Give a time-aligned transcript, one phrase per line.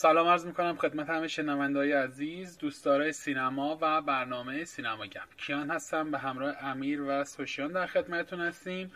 [0.00, 5.36] سلام عرض می‌کنم خدمت همه شنونده های عزیز دوستدارای سینما و برنامه سینما گپ.
[5.36, 8.92] کیان هستم به همراه امیر و سوشیان در خدمتتون هستیم.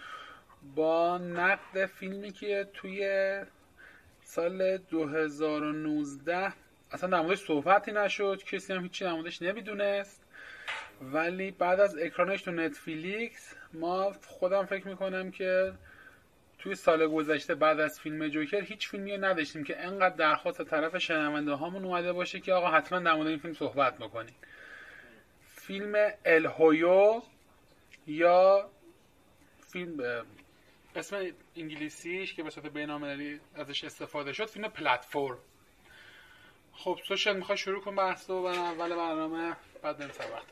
[0.75, 3.41] با نقد فیلمی که توی
[4.23, 6.53] سال 2019
[6.93, 10.25] اصلا در موردش صحبتی نشد کسی هم هیچی در موردش نمی‌دونست.
[11.01, 15.73] ولی بعد از اکرانش تو نتفلیکس ما خودم فکر می‌کنم که
[16.63, 20.99] توی سال گذشته بعد از فیلم جوکر هیچ فیلمی رو نداشتیم که انقدر درخواست طرف
[20.99, 24.35] شنونده هامون اومده باشه که آقا حتما در مورد این فیلم صحبت بکنیم.
[25.55, 27.23] فیلم الهویو
[28.07, 28.71] یا
[29.61, 30.27] فیلم
[30.97, 35.39] اسم انگلیسیش که به صورت بین‌المللی ازش استفاده شد فیلم پلتفرم.
[36.73, 40.47] خب سوشن می‌خوای شروع کن بحث برای اول برنامه بعد بریم سر وقت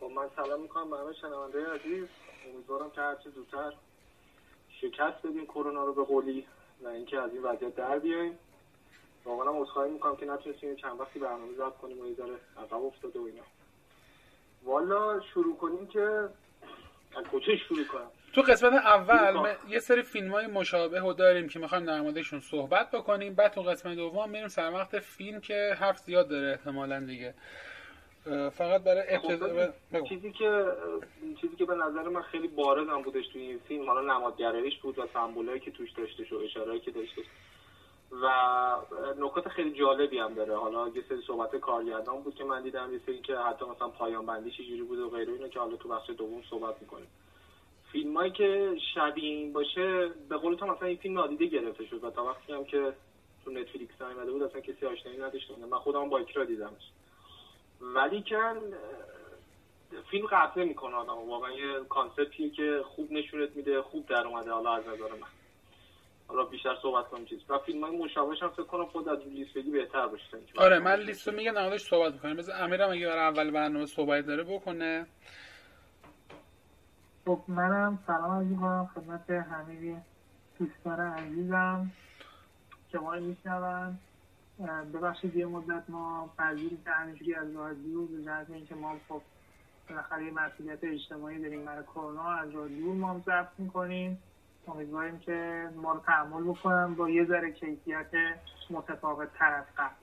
[0.00, 2.08] خب من سلام می‌کنم به همه شنونده عزیز.
[2.46, 3.72] امیدوارم که هرچی زودتر
[4.82, 6.46] شکست بدیم کرونا رو به قولی
[6.84, 8.38] و اینکه از این وضعیت در بیایم
[9.24, 13.18] واقعا عذرخواهی می‌کنم که نتونستیم چند وقتی برنامه ضبط کنیم و یه ذره عقب افتاده
[13.18, 13.42] و اینا.
[14.64, 16.28] والا شروع کنیم که
[17.16, 21.58] از کجا شروع کنم؟ تو قسمت اول یه سری فیلم های مشابه رو داریم که
[21.58, 23.34] می‌خوایم در موردشون صحبت بکنیم.
[23.34, 27.34] بعد تو قسمت دوم میریم سر وقت فیلم که حرف زیاد داره احتمالا دیگه.
[28.50, 29.72] فقط برای ابتدا
[30.08, 30.66] چیزی که
[31.40, 34.98] چیزی که به نظر من خیلی بارز هم بودش توی این فیلم حالا نمادگراییش بود
[34.98, 37.24] و سمبولایی که توش داشتش و اشارهایی که داشتش
[38.22, 38.26] و
[39.18, 40.56] نکات خیلی جالبی هم داره.
[40.56, 44.26] حالا یه سری صحبت کارگردان بود که من دیدم یه سری که حتی مثلا پایان
[44.26, 47.08] بندی چجوری بود و غیره اینو که حالا تو بخش دوم صحبت می‌کنیم.
[47.92, 52.10] فیلمایی که شبیه این باشه به قول تو مثلا این فیلم نادیده گرفته شد و
[52.10, 52.92] تا وقتی هم که
[53.44, 55.50] تو نتفلیکس نیومده بود اصلا کسی آشنایی نداشت.
[55.70, 56.90] من خودم با اکرا دیدمش.
[57.82, 58.56] ولی کن
[60.10, 64.52] فیلم قطعه می‌کنه آدم واقعا یه کانسپتیه که خوب نشونت میده خوب در اومده.
[64.52, 65.26] حالا از نظر من.
[66.28, 69.54] حالا بیشتر صحبت کنم چیز و فیلم های مشابهش هم فکر کنم خود از لیست
[69.54, 70.24] بگی بهتر باشه.
[70.56, 74.26] آره من لیست رو میگم نمادش صحبت می‌کنم مثل امیرم اگه برای اول برنامه صحبت
[74.26, 75.06] داره بکنه.
[77.26, 80.02] خب منم سلام عرض می‌کنم خدمت همه
[80.58, 81.90] دوستان عزیزم.
[82.92, 83.98] که ما میشنون
[84.66, 89.22] ببخشید یه مدت ما پذیری که همینجوری از رادیو به جهت اینکه ما خب
[89.88, 94.18] بالاخره یه مسئولیت اجتماعی داریم برای کرونا از رادیو ما ضبط می‌کنیم.
[94.68, 98.10] امیدواریم که ما رو تحمل بکنم با یه ذره کیفیت
[98.70, 99.94] متفاوت تر از قبل.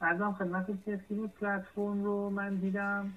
[0.00, 1.00] ارزم خدمت که
[1.40, 3.12] پلتفرم رو من دیدم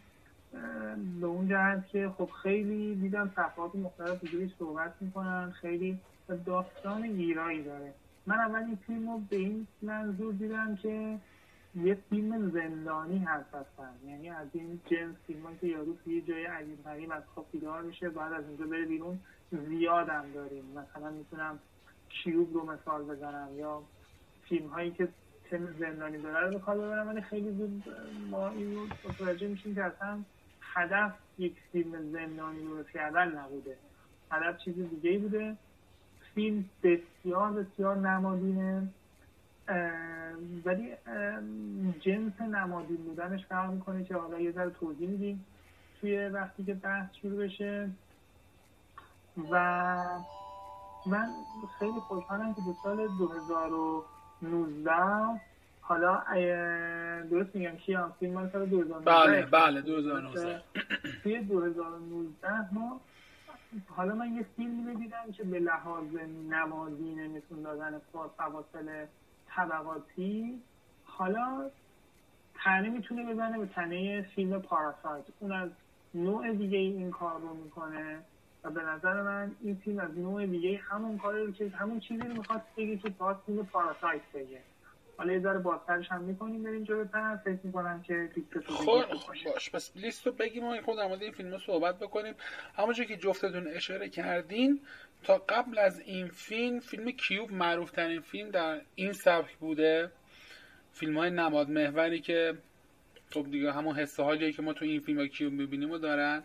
[1.21, 5.99] به اون جهت که خب خیلی دیدم صفحات مختلف بجوری صحبت می‌کنن خیلی
[6.45, 7.93] داستان گیرایی داره.
[8.25, 11.19] من اول این فیلم رو به این منظور دیدم که
[11.75, 16.83] یه فیلم زندانی هست هستن یعنی از این جنس فیلم که یارو توی جای عجیب
[16.83, 19.19] غریب از خواب بیدار میشه بعد از اونجا بره بیرون
[19.51, 20.65] زیادم داریم.
[20.65, 21.59] مثلا می‌تونم
[22.09, 23.81] کیوب رو مثال بزنم یا
[24.49, 25.07] فیلم هایی که
[25.49, 27.83] تم زندانی داره رو بخواد ببرم ولی خیلی زود
[28.29, 30.19] ما این رو متوجه میشیم که اصلا
[30.61, 33.77] هدف یک فیلم زندانی رو کردن نبوده.
[34.31, 35.57] هدف چیز دیگه ای بوده.
[36.35, 38.87] فیلم بسیار بسیار نمادینه.
[40.65, 40.91] ولی
[41.99, 45.45] جنس نمادین بودنش فرق می‌کنه که حالا یه ذره توضیح میدیم
[46.01, 47.89] توی وقتی که بحث شروع بشه.
[49.51, 49.55] و
[51.05, 51.27] من
[51.79, 54.91] خیلی خوشحالم که به سال 2019
[55.81, 56.23] حالا
[57.31, 60.61] درست میگم کیان فیلم؟ مال سال 2019 بله بله 2019
[61.23, 62.99] توی 2019 ما
[63.87, 66.15] حالا من یه فیلمی دیدم که به لحاظ
[66.49, 68.01] نمادین نشون دادن
[68.37, 69.05] فواصل
[69.47, 70.61] طبقاتی
[71.03, 71.69] حالا
[72.55, 75.25] تنه می‌تونه بزنه به تنه فیلم پاراسایت.
[75.39, 75.69] اون از
[76.13, 78.19] نوع دیگه این کار رو می‌کنه
[78.63, 82.21] و به نظر من این فیلم از نوع دیگه همون کاری رو که همون چیزی
[82.21, 84.61] رو می‌خواد بگه که باز فیلم پاراسایت بگه.
[85.21, 89.03] حالا یه ذره بازترش هم می‌کنیم بریم جلوتر فکر می‌کنم که لیست خب
[89.45, 89.69] باش.
[89.69, 92.35] پس لیست رو بگیم و خود در این فیلم صحبت بکنیم.
[92.75, 94.81] همونجور که جفتتون اشاره کردین
[95.23, 100.11] تا قبل از این فیلم فیلم کیوب معروف ترین فیلم در این سبک بوده.
[100.91, 102.57] فیلم های نماد محوری که
[103.29, 106.43] خب دیگه همون حسه حالیه که ما تو این فیلم های کیوب می‌بینیم و دارن.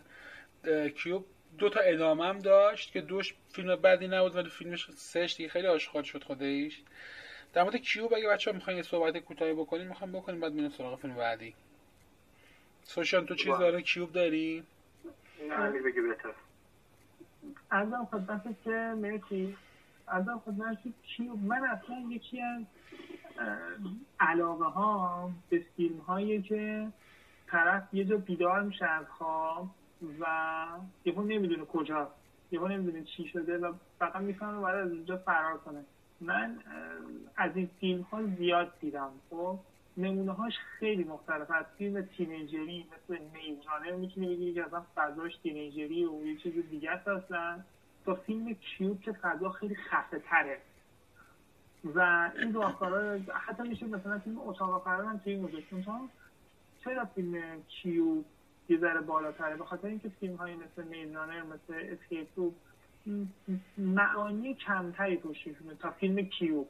[0.95, 1.25] کیوب
[1.57, 5.67] دو تا ادامه هم داشت که دوش فیلم بدی نبود ولی فیلمش سهش دیگه خیلی
[5.67, 6.81] آشغال شد خودش
[7.53, 10.69] در مورد کیوب اگه بچه ها می‌خواین یه صحبت کوتاهی بکنیم؟ می‌خوام بکنیم بعد میریم
[10.69, 11.55] سراغ فیلم بعدی.
[12.83, 14.63] سوشان تو چیز داره کیوب داری؟
[15.49, 16.33] نه بگی بهتر.
[17.69, 19.57] ازم خدمت که مرسی.
[20.07, 21.43] ازم خدمت که کیوب.
[21.43, 22.63] من اصلا یکی از
[24.19, 26.87] علاقه ها به فیلم هایی که
[27.47, 29.69] طرف یه جا بیدار میشه از خواب
[30.19, 30.25] و
[31.05, 32.11] یهو نمی‌دونه کجا
[32.51, 35.85] یهو نمی‌دونه چی شده و فقط می‌فهمه باید از اونجا فرار کنه.
[36.21, 36.59] من
[37.35, 39.11] از این فیلم ها زیاد دیدم.
[39.29, 39.59] خب
[39.97, 46.05] نمونه هاش خیلی مختلف از فیلم تینیجری مثل میزانه می‌تونی بگی که اصلا فضاش تینیجری
[46.05, 47.59] و یه چیز دیگه است اصلا.
[48.05, 50.57] تا فیلم کیوب که فضا خیلی خفه تره
[51.95, 56.09] و این دو افکارا حتی میشه مثلا فیلم اتاق قرار هم توی گذاشتون
[56.83, 58.25] چرا فیلم کیوب
[58.69, 62.27] یه ذره بالاتره؟ به خاطر اینکه فیلم های مثل میزانر مثل اسکیپ
[63.77, 66.67] معانی کمتری توشیشونه تا فیلم کیوب.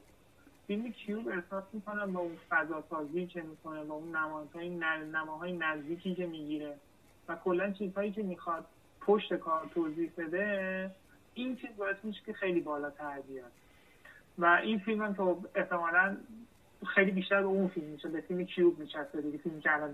[0.67, 4.69] فیلم کیوب احساس می‌کنم با اون فضا سازی که می‌کنه با اون نماهای
[5.05, 6.77] نماهای نزدیکی که می‌گیره
[7.27, 8.65] و کلا چیزهایی که می‌خواد
[9.01, 10.91] پشت کار توضیح بده
[11.33, 13.51] این چیز باعث میشه که خیلی بالاتر بیاد.
[14.37, 16.17] و این فیلم هم تو احتمالا
[16.95, 19.37] خیلی بیشتر به اون فیلم میشه به فیلم کیوب میچسته دیگه.
[19.37, 19.91] فیلم که الان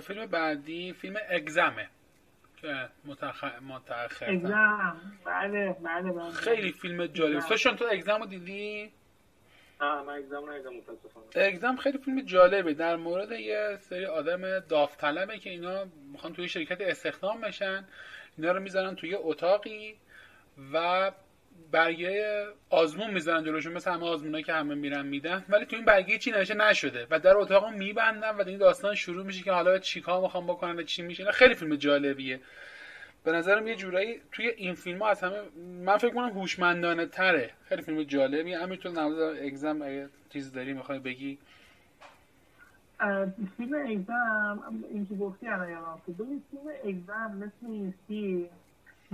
[0.00, 1.82] فیلم بعدی فیلم اگزمه.
[1.82, 2.03] که
[3.04, 3.44] متخ...
[3.44, 5.00] متأخر اگزم.
[5.24, 6.30] بله بله بله.
[6.30, 7.40] خیلی فیلم جالب.
[7.40, 8.92] سوشان تو اگزم رو دیدی؟
[9.80, 10.42] نه من اگزم
[11.36, 12.74] اگزم خیلی فیلم جالبه.
[12.74, 17.84] در مورد یه سری آدم داوطلبه که اینا می‌خوان توی شرکت استخدام بشن.
[18.38, 19.96] اینا رو می‌زنن توی اتاقی
[20.72, 21.12] و
[21.70, 25.44] برگه آزمون می‌زنن جلوشون مثل همه آزمونایی که همه میرن میدن.
[25.48, 27.06] ولی تو این برگه چی نشه؟ نشده.
[27.10, 30.82] و در اتاق میبندن و این داستان شروع میشه که حالا چیکار می‌خوام بکنن و
[30.82, 31.32] چی میشه.
[31.32, 32.40] خیلی فیلم جالبیه.
[33.24, 35.36] به نظرم یه جورایی توی این فیلم ها از همه
[35.84, 37.50] من فکر کنم هوشمندانه تره.
[37.68, 41.38] خیلی فیلم جالبیه همین تو نماز اگزم اگه چیز داری می‌خوای بگی؟
[43.56, 44.62] فیلم اگزم
[44.92, 46.42] این که گفتی الان یادم فیلم
[46.84, 48.46] اگزم مثل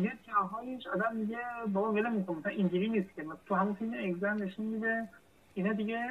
[0.02, 1.38] یه جاهایش آدم میگه
[1.72, 5.08] بابا ولم می‌کنم مثلا اینجوری نیست که تو همون فیلم اگزم نشون میده
[5.54, 6.08] اینا دیگه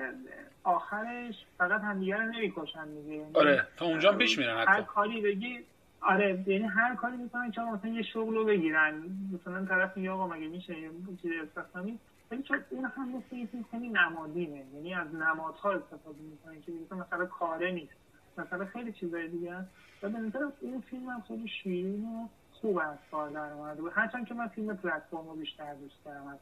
[0.64, 3.26] آخرش فقط همدیگه رو نمی‌کشن دیگه.
[3.34, 4.72] آره تا اونجا پیش میرن حتی.
[4.72, 5.60] هر کاری بگی
[6.02, 9.04] آره یعنی هر کاری می‌کنن که مثلا یه شغل رو بگیرن.
[9.34, 10.90] مثلا طرف میگه آقا مگه میشه یه
[11.22, 12.00] چیز استخدامی
[12.32, 14.64] ولی چون اون هم مثل یه چیز خیلی نمادینه.
[14.76, 17.94] یعنی از نمادها استفاده می‌کنن که مثلا مثلا کاره نیست.
[18.38, 19.56] مثلا خیلی چیزای دیگه
[20.04, 22.28] و به نظرم این فیلم هم خیلی شیرین و
[22.62, 23.92] خوب از کار در اومده بود.
[23.96, 26.40] هرچند که من فیلم پلتفرم رو بیشتر دوست دارم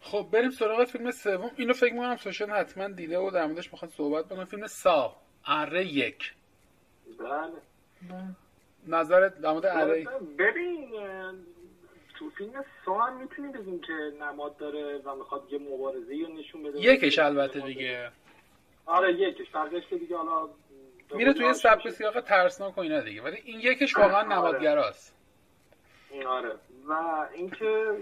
[0.00, 1.50] خب بریم سراغ فیلم سوم.
[1.56, 5.16] اینو فکر می‌کنم سوشن حتما دیده و در موردش می‌خواد صحبت کنم فیلم سا.
[5.46, 6.34] اره یک.
[7.18, 7.52] بله.
[8.86, 10.04] نظرت در مورد اره
[10.38, 10.90] ببین
[12.18, 16.62] تو فیلم سا هم می‌تونی بگیم که نماد داره و می‌خواد یه مبارزه رو نشون
[16.62, 16.80] بده.
[16.80, 18.10] یکش البته دیگه.
[18.86, 19.50] آره یکش.
[19.54, 20.48] بقیش که دیگه حالا
[21.14, 23.22] میره توی سبک سیاق ترسناک و اینا دیگه.
[23.22, 24.28] ولی این یکش واقعا آره.
[24.28, 25.16] نمادگراست.
[26.26, 26.54] آره.
[26.88, 26.92] و
[27.34, 27.96] اینکه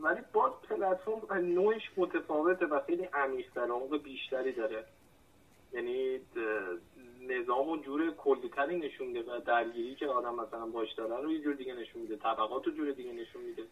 [0.00, 4.84] ولی باز پلتفرم نوعش متفاوته و خیلی عمیق‌تر عمق بیشتری داره.
[5.72, 6.20] یعنی
[7.28, 11.40] نظام و جور کلیتری نشون میده و درگیری که آدم مثلا باش داره رو یه
[11.40, 12.16] جور دیگه نشون میده.
[12.16, 13.62] طبقات رو جور دیگه نشون میده.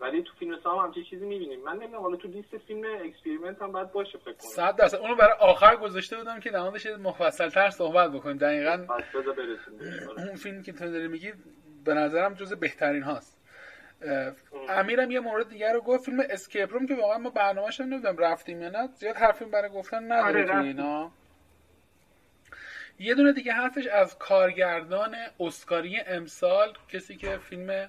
[0.00, 1.60] ولی تو فیلم سام همچین چیزی می‌بینیم.
[1.60, 4.50] من نمی‌دونم حالا تو لیست فیلم Experiment هم باید باشه فکر کنم.
[4.50, 4.96] 100 درصد.
[4.96, 8.36] اونو برای آخر گذاشته بودم که در موردش مفصل تر صحبت بکنیم.
[8.36, 8.86] دقیقاً
[10.16, 11.32] اون فیلم که تو داری میگی
[11.84, 13.40] به نظرم جز بهترین هاست.
[14.68, 16.04] امیرم یه مورد دیگر رو گفت.
[16.04, 18.86] فیلم Escape Room که واقعا ما برنامه‌اش نمی‌دونم رفتیم یا نه.
[18.86, 21.10] زیاد حرفی برای گفتن نداره آره اینا.
[22.98, 27.88] یه دونه دیگه هستش از کارگردان اسکاری امسال کسی که فیلم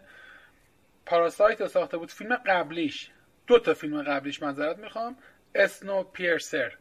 [1.11, 3.11] Parasite رو ساخته بود فیلم قبلیش.
[3.47, 5.15] دو تا فیلم قبلیش معذرت می‌خوام.
[5.55, 6.77] Snowpiercer.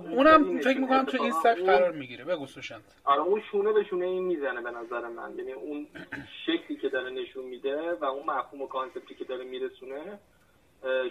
[0.00, 2.24] اونم فکر می‌کنم تو این سبک قرار می‌گیره.
[2.24, 2.80] بگو سوشیانت.
[3.04, 5.38] آره اون شونه به شونه این می‌زنه به نظر من.
[5.38, 5.86] یعنی اون
[6.46, 10.18] شکلی که داره نشون میده و اون مفهوم و concept ی که داره میرسونه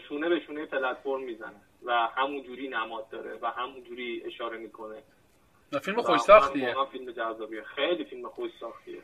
[0.07, 5.03] شونه به شونه پلتفرم می‌زنه و همون جوری نماد داره و همون جوری اشاره می‌کنه.
[5.81, 6.75] فیلم خوش ساختیه.
[6.91, 7.63] فیلم جذابیه.
[7.63, 9.01] خیلی فیلم خوش ساختیه.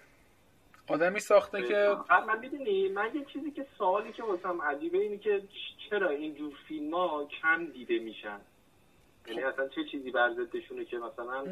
[0.87, 1.95] آدمی ساخته که
[2.27, 5.41] من می‌دونی من یه چیزی که سوالی که واسم عجیبه اینه که
[5.89, 8.39] چرا اینجور فیلم ها کم دیده میشن؟
[9.27, 11.45] یعنی اصلا چه چیزی بر ضدشونه که مثلا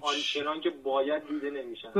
[0.00, 1.92] آنچنان که باید دیده نمیشن؟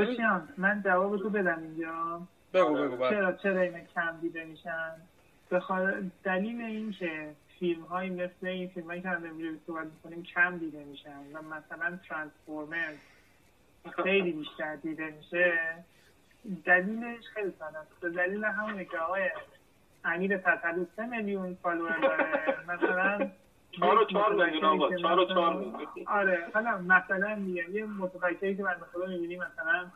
[0.56, 2.20] من جواب تو بدم اینجا.
[2.54, 4.92] بگو بگو چرا چرا اینا کم دیده میشن؟
[5.50, 10.58] بخاطر دلیل این که فیلم های مثل این فیلم هایی که هم صحبت می‌کنیم کم
[10.58, 12.92] دیده میشن و مثلا ترانسفورمر
[14.02, 15.58] خیلی بیشتر دیده میشه.
[16.64, 18.04] دلیلش خیلی ساده است.
[18.04, 19.30] دلیل همونه که آقای
[20.04, 22.56] امیر تطلو سه میلیون فالوور داره.
[22.68, 23.30] مثلا
[23.72, 25.64] چهار و چهار میلیون آقا چهار و چهار
[26.06, 29.86] آره حالا مثلا میگم یه متفکری که من مثلا می‌بینی مثلا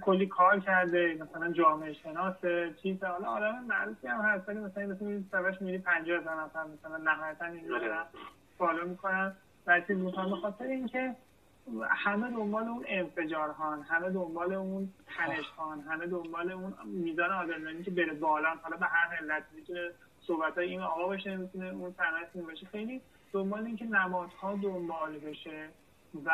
[0.00, 5.22] کلی کار کرده مثلا جامعه شناسه چیز حالا آدم معروفی هم هست ولی مثلا مثلا
[5.30, 8.06] سوش میری 50 هزار نفر مثلا نهایتا اینجا
[8.58, 9.32] فالو می‌کنن.
[9.66, 11.14] و چیز می‌کنن به خاطر اینکه
[11.90, 18.14] همه دنبال اون انفجارهان همه دنبال اون تنشهان همه دنبال اون میزان آدرنالینی که بره
[18.14, 22.66] بالا حالا به هر علت می‌تونه صحبت های این آقا باشه می‌تونه اون تنش باشه.
[22.66, 23.00] خیلی
[23.32, 25.68] دنبال اینکه نمادها دنبال بشه
[26.24, 26.30] و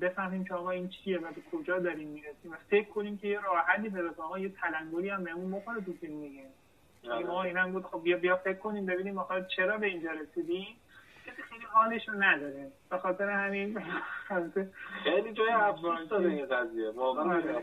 [0.00, 2.52] بفهمیم که آقا این چیه و به کجا داریم می‌رسیم.
[2.52, 5.92] و فکر کنیم که یه راه حلی پیدا آقا یه تلنگری هم بهمون مخوره تو
[5.92, 6.44] فیلم میگه
[7.26, 10.66] ما این هم بود خب بیا بیا فکر کنیم ببینیم آخر چرا به اینجا رسیدیم.
[11.34, 12.70] کسی خیلی حالش رو نداره.
[12.90, 13.82] به خاطر همین
[15.04, 17.54] خیلی جای افسوس داره این قضیه واقعا آره.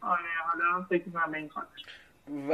[0.00, 1.82] آره حالا فکر کنم به این خاطر.
[2.48, 2.52] و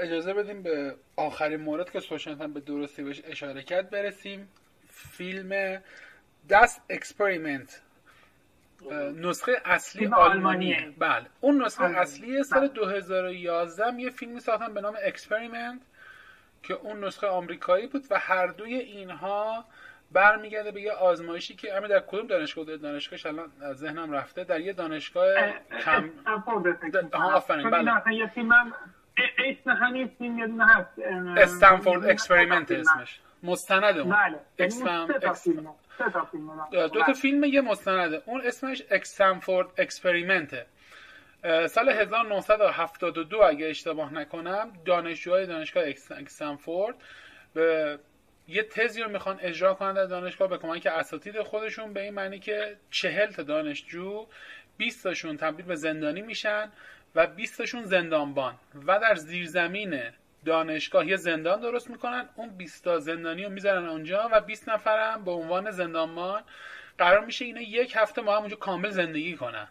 [0.00, 4.48] اجازه بدیم به آخرین مورد که سوشنت هم به درستی بهش اشاره کرد برسیم.
[4.88, 5.82] فیلم
[6.50, 7.82] Das Experiment.
[9.16, 10.94] نسخه اصلی آلمانیه.
[10.98, 11.26] بله.
[11.40, 15.80] اون نسخه اصلی سال 2011 یه فیلمی ساختن به نام Experiment.
[16.62, 19.64] که اون نسخه آمریکایی بود و هر دوی اینها
[20.12, 24.44] برمیگرده به یه آزمایشی که همه در کدوم دانشگاه بود؟ دانشگاهش الان از ذهنم رفته
[24.44, 25.28] در یه دانشگاه
[25.84, 26.10] کم
[27.12, 27.92] آفرین بله.
[29.44, 30.98] اسم همین فیلم یه هست
[31.38, 33.20] Stanford Experiment اسمش.
[33.42, 34.10] مستند اون.
[34.10, 34.38] بله
[36.88, 38.22] دو تا فیلم یه مستنده.
[38.26, 40.66] اون اسمش Stanford Experiment ه
[41.44, 46.94] سال 1972 اگه اشتباه نکنم دانشجوهای دانشگاه استنفورد
[47.54, 47.98] به
[48.48, 52.38] یه تزی رو می‌خوان اجرا کنن در دانشگاه به کمک اساتید خودشون به این معنی
[52.38, 54.26] که چهل تا دانشجو
[54.76, 56.72] 20 تاشون تبدیل به زندانی میشن
[57.14, 58.54] و 20 تاشون زندانبان
[58.86, 60.00] و در زیرزمین
[60.44, 62.28] دانشگاه یه زندان درست می‌کنن.
[62.36, 66.42] اون 20 تا زندانی رو می‌ذارن اونجا و 20 نفرم به عنوان زندانبان
[66.98, 69.68] قرار میشه اینا یک هفته ما هم اونجا کامل زندگی کنن.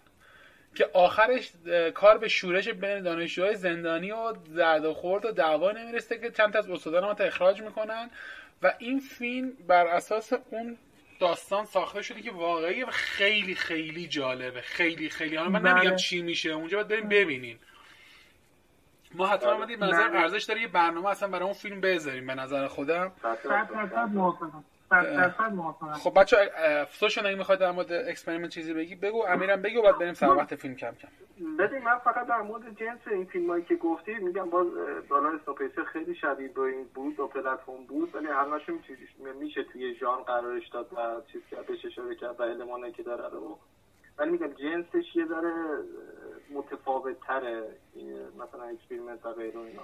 [0.76, 1.52] که آخرش
[1.94, 6.54] کار به شورش بین دانشجوهای زندانی و زرد و خورد و دعوا نمی‌رسه که چند
[6.54, 8.10] تا از استادان ما اخراج می‌کنن.
[8.64, 10.78] و این فیلم بر اساس اون
[11.20, 14.62] داستان ساخته شده که واقعی خیلی خیلی جالبه.
[14.62, 15.36] خیلی خیلی.
[15.36, 15.74] حالا من بله.
[15.74, 17.58] نمیگم چی میشه اونجا باید بریم ببینین.
[19.14, 22.36] ما حتما آمدیم به نظر ارزش داره یه برنامه اصلا برای اون فیلم بذاریم به
[22.36, 23.12] نظر خودم.
[26.04, 26.38] خب بچه
[26.92, 30.56] سوشن اگه می‌خواید در مورد Experiment چیزی بگی؟ بگو امیرم بگو بعد بریم سر وقت
[30.56, 31.08] فیلم کم کم.
[31.60, 34.68] ببین من فقط در مورد جنس این فیلم هایی که گفتی میگم باز
[35.10, 38.80] بالا Snowpiercer خیلی شدید با این بود و پلتفرم بود ولی همشون
[39.40, 43.30] میشه توی ژانر قرارش داد و چیز کرد بهش اشاره کرد و المانایی که داره
[43.30, 43.60] رو.
[44.18, 45.54] ولی میگم جنسش یه ذره
[46.54, 47.64] متفاوت تره
[48.36, 49.82] مثلا اکسپریمنت و غیره اینا.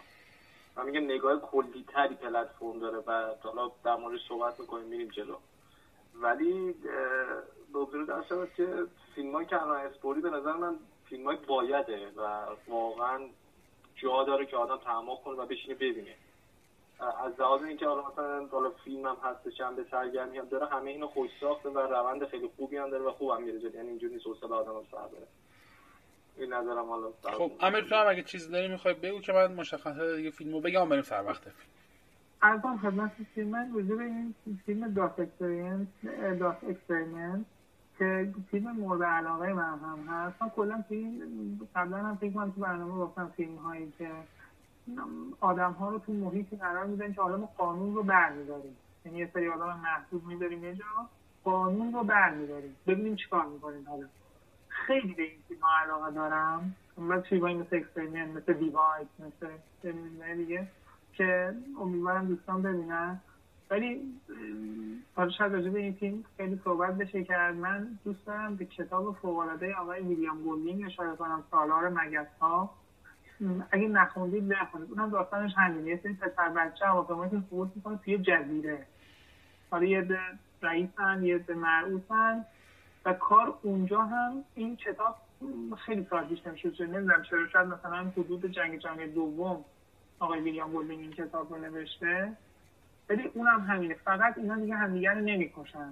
[0.78, 5.36] من میگم نگاه کلی تری پلتفرم داره و حالا در مورد صحبت می‌کنیم میریم جلو.
[6.16, 6.76] ولی
[7.74, 8.86] به در شود که
[9.16, 10.76] فیلم های که اسپوری به نظر من
[11.10, 13.20] فیلم های بایده و واقعا
[13.96, 16.16] جا داره که آدم تعمق کنه و بشینه ببینه.
[17.00, 20.92] از لحاظ اینکه حالا مثلا حالا فیلم هم هستش هم به سرگرمی هم داره همه
[20.92, 24.14] اینو خوش ساخته و روند خیلی خوبی هم داره و خوب هم میره یعنی اینجوری
[24.14, 24.86] نیست حوصله آدم رو
[26.42, 27.08] این نظرم حالا.
[27.24, 30.90] خب امیر تو هم اگه چیزی داری می‌خوای بگو که من مشخصه دیگه فیلمو بگم
[30.90, 31.72] بریم سر وقت فیلم.
[32.42, 35.88] الان خدمت فیلم من وجود این فیلم Das Experiment
[36.40, 37.46] Das Experiment
[37.98, 40.42] که فیلم مورد علاقه من هم هست.
[40.42, 44.12] من کلا فیلم قبلا هم فکر کنم تو برنامه گفتم فیلم هایی که
[45.42, 48.78] آدم ها رو تو محیطی قرار میدن که حالا قانون رو برمیداریم.
[49.06, 50.86] یعنی یه سری آدم محدود میذاریم یه جا
[51.44, 52.76] قانون رو برمیداریم.
[52.88, 54.06] ببینیم چیکار می‌کنیم حالا.
[54.88, 56.76] خیلی به این فیلم علاقه دارم.
[56.98, 59.48] من فیلمایی مثل Experiment مثل دیوایت مثل
[60.36, 60.68] دیگه
[61.14, 63.20] که امیدوارم دوستان ببینن.
[63.70, 64.02] ولی
[65.16, 69.16] حالا شاید راجع به این فیلم خیلی صحبت بشه کرد من دوست دارم به کتاب
[69.16, 72.70] فوقالعاده آقای ویلیام گولدینگ اشاره کنم سالار مگس ها
[73.72, 75.90] اگه نخوندید بخونید اونم داستانش همینه.
[75.90, 78.86] یه سری پسر بچه هواپیمایی که سقوط می‌کنه توی جزیره.
[79.72, 80.08] حالا یه
[80.62, 82.46] رئیسن یه مرعوسن
[83.06, 85.16] و کار اونجا هم این کتاب
[85.86, 86.72] خیلی پیش نمیشه.
[86.72, 89.66] چون نمی‌دونم چرا شاید مثلا حدود جنگ جهانی دوم
[90.20, 92.34] آقای ویلیام گولدینگ این کتاب رو نوشته.
[93.10, 93.94] ولی اونم همینه.
[93.94, 95.92] فقط اینا دیگه همدیگه رو نمی‌کشن.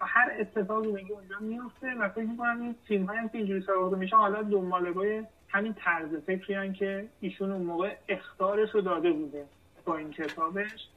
[0.00, 4.16] هر اتفاقی دیگه اونجا میفته و فکر می‌کنم این فیلم هایی که اینجوری ساخته میشه
[4.16, 5.06] حالا دنبالگاه
[5.48, 9.46] همین طرز فکری که ایشون اون موقع اختارش رو داده بوده
[9.84, 10.88] با این کتابش.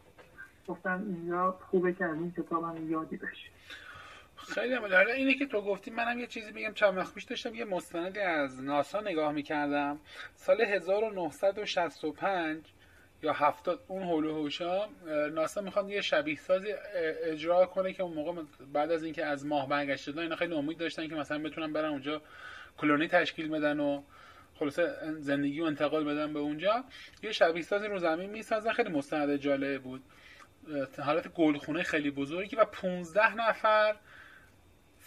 [0.67, 3.49] گفتم اینجا خوبه که از این کتاب هم یادی بشه.
[4.49, 7.55] خیلی هم حالا اینه که تو گفتی منم یه چیزی بگم چند وقت پیش داشتم
[7.55, 9.99] یه مستندی از ناسا نگاه می‌کردم.
[10.35, 12.65] سال 1965
[13.23, 14.87] یا هفتاد اون حول و حوشا
[15.33, 16.67] ناسا می‌خواد یه شبیه سازی
[17.23, 18.41] اجرا کنه که اون موقع
[18.73, 21.89] بعد از اینکه از ماه برگشت شدن اینا خیلی امید داشتن که مثلا بتونن برن
[21.89, 22.21] اونجا
[22.77, 24.03] کلونی تشکیل بدن و
[24.55, 26.83] خلاصه زندگی و انتقال بدن به اونجا.
[27.23, 28.71] یه شبیه سازی رو زمین می‌سازن.
[28.71, 30.03] خیلی مستند جالب بود.
[31.03, 33.95] حالت گلخونه خیلی بزرگی و 15 نفر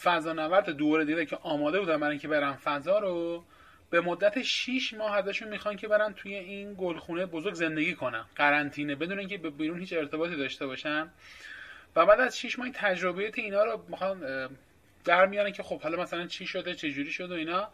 [0.02, 3.44] فضا نورد دوره دیده که آماده بودن برای اینکه برن فضا رو
[3.90, 8.94] به مدت 6 ماه ازشون می‌خوان که برن توی این گلخونه بزرگ زندگی کنن قرنطینه
[8.94, 11.11] بدون اینکه به بیرون هیچ ارتباطی داشته باشن.
[11.97, 14.49] و بعد از 6 ماه تجربیات اینا رو می‌خوان
[15.04, 17.68] در میارن که خب حالا مثلا چی شده چه جوری شده و اینا.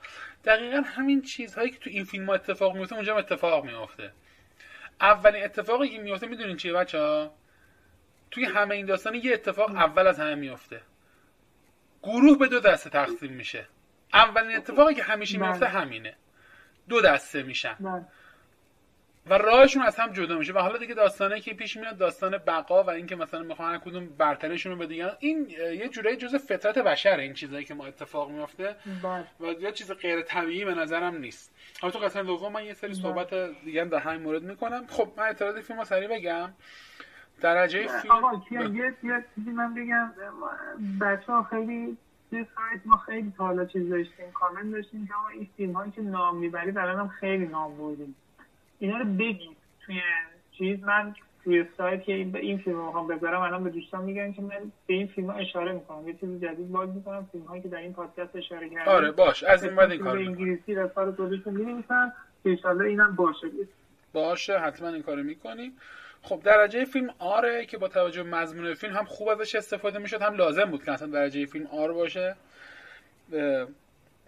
[0.45, 4.13] دقیقا همین چیزهایی که تو این فیلم اتفاق میفته اونجا اتفاق میفته
[5.01, 7.35] اولین اتفاقی که میفته می‌دونین چیه بچه ها
[8.31, 10.81] توی همه این داستان یه اتفاق اول از همه میفته
[12.03, 13.67] گروه به دو دسته تقسیم میشه.
[14.15, 15.49] اولین اتفاقی که همیشه بله.
[15.49, 16.17] میفته همینه.
[16.89, 17.77] دو دسته میشن.
[17.81, 18.05] بله.
[19.27, 20.53] و راهشون از هم جدا میشه.
[20.53, 24.73] و حالا دیگه داستانه که پیش میاد داستان بقا و اینکه مثلا می‌خوان کدوم برتریشون
[24.73, 28.77] رو به این یه جورایی جز فطرت بشره این چیزایی که ما اتفاق میفته.
[29.03, 29.25] بله.
[29.41, 31.55] و یه چیز غیر طبیعی به نظرم نیست.
[31.81, 34.87] حالا تو قسمت دوم من یه سری صحبت دیگه در همین مورد می‌کنم.
[34.87, 36.53] خب من اعتراض فیلم سریع بگم.
[37.41, 40.11] درجه فیلم؟ آقا یه یه چیزی من بگم
[41.01, 41.97] بچه ها خیلی
[42.31, 45.91] توی سایت ما خیلی تا حالا چیز داشتیم کامنت داشتیم که ما این فیلم هایی
[45.91, 48.15] که نام می‌برید الان هم خیلی نام بردیم.
[48.79, 50.01] اینا رو بگید توی
[50.53, 50.85] چیز.
[50.85, 51.15] من
[51.45, 54.95] توی سایت که این فیلم رو می‌خوام بذارم الان به دوستان میگن که من به
[54.95, 56.09] این فیلم ها اشاره می‌کنم.
[56.09, 59.43] یه چیز جدید باز می‌کنم فیلم هایی که در این پادکست اشاره کردم آره باش.
[59.43, 63.47] از این بعد این کار انگلیسی رسال خودشون می‌نویسن که ان اینم باشه.
[64.13, 65.73] باشه حتما این کارو می‌کنیم.
[66.23, 69.99] خب درجه فیلم R ه که با توجه به مضمون فیلم هم خوب ازش استفاده
[69.99, 72.37] می‌شد هم لازم بود که اصلا درجه فیلم R باشه.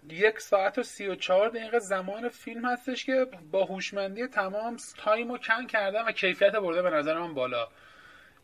[0.09, 5.33] یک ساعت و سی و چهار دقیقه زمان فیلم هستش که با هوشمندی تمام time
[5.33, 7.69] رو کم کردن و کیفیت برده به نظر من بالا.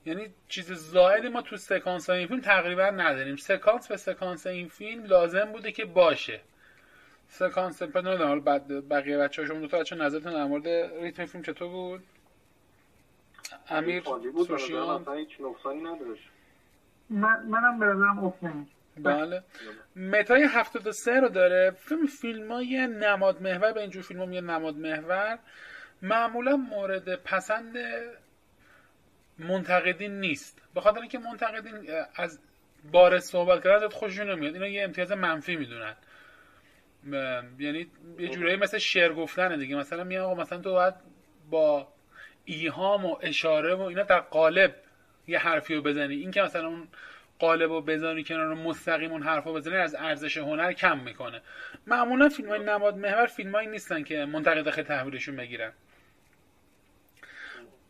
[0.07, 3.37] یعنی چیز زائدی ما تو سکانس این فیلم تقریبا نداریم.
[3.37, 6.41] سکانس به سکانس این فیلم لازم بوده که باشه.
[7.29, 10.69] سکانس نمی‌دونم بعد بقیه بچه ها شما دو تا بچه نظرتون در مورد
[11.03, 12.03] ریتم فیلم چطور بود؟
[13.69, 14.03] امیر
[14.47, 16.29] سوشیان؟ هیچ نقصانی نداشت.
[17.11, 19.43] من منم به نظرم بله.
[19.97, 21.71] متای 73 رو داره.
[21.71, 25.39] فیلم فیلم های نماد محور به اینجور فیلم ها میگه نماد محور.
[26.03, 27.77] معمولا مورد پسند
[29.39, 30.63] منتقدین نیست.
[30.75, 32.39] به خاطر اینکه منتقدین از
[32.93, 34.55] بار صحبت کردن خوششون نمیاد.
[34.55, 35.95] اینا یه امتیاز منفی می‌دونن.
[37.59, 37.87] یعنی
[38.19, 39.77] یه جورایی مثل شعر گفتن دیگه.
[39.77, 40.95] مثلا میگن آقا مثلا تو باید
[41.51, 41.89] با
[42.47, 44.75] ایهام و اشاره و اینا در قالب
[45.27, 46.15] یه حرفی رو بزنی.
[46.15, 46.89] این که مثلا اون
[47.39, 51.43] قالب و بزنی کنار مستقیم اون حرف رو بزنی از ارزش هنر کم می‌کنه.
[51.87, 55.73] معمولا فیلم های نماد محور فیلم نیستن که منتقد خیلی تحویلشون بگیرن.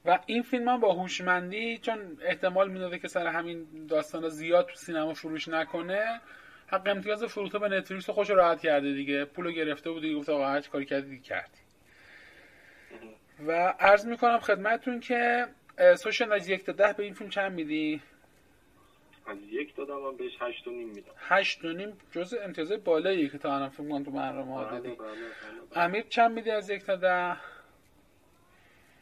[0.05, 4.75] و این فیلم هم با هوشمندی چون احتمال می‌داده که سر همین داستان زیاد تو
[4.75, 6.21] سینما فروش نکنه
[6.67, 9.25] حق امتیاز فروتو به نتفلیکس خوش راحت کرده دیگه.
[9.25, 11.66] پولو گرفته بود دیگه گفت آقا هر کاری کردی کردی
[13.47, 15.47] و عرض می‌کنم خدمتتون که
[15.97, 18.03] سوشن از یک تا ده به این فیلم چند میدی؟
[19.27, 21.13] از یک دادم من بهش هشت و نیم میدم.
[21.19, 24.71] هشت و نیم جز امتیاز بالایی که تا الان فیلم کنم تو برنامه ها بله،
[24.71, 25.09] دادی بله،
[25.71, 27.37] بله، امیر چند میدی از یک تا ده؟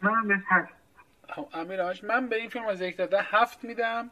[0.00, 0.72] من بهش هشت.
[1.28, 4.10] خب امیر من به این فیلم از یک تا ده هفت میدم.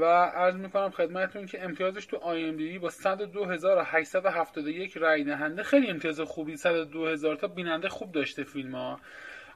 [0.00, 5.62] و عرض می‌کنم خدمتتون که امتیازش تو آی ام دی با 102871 رای دهنده.
[5.62, 9.00] خیلی امتیاز خوبی 102000 تا بیننده خوب داشته فیلم ها.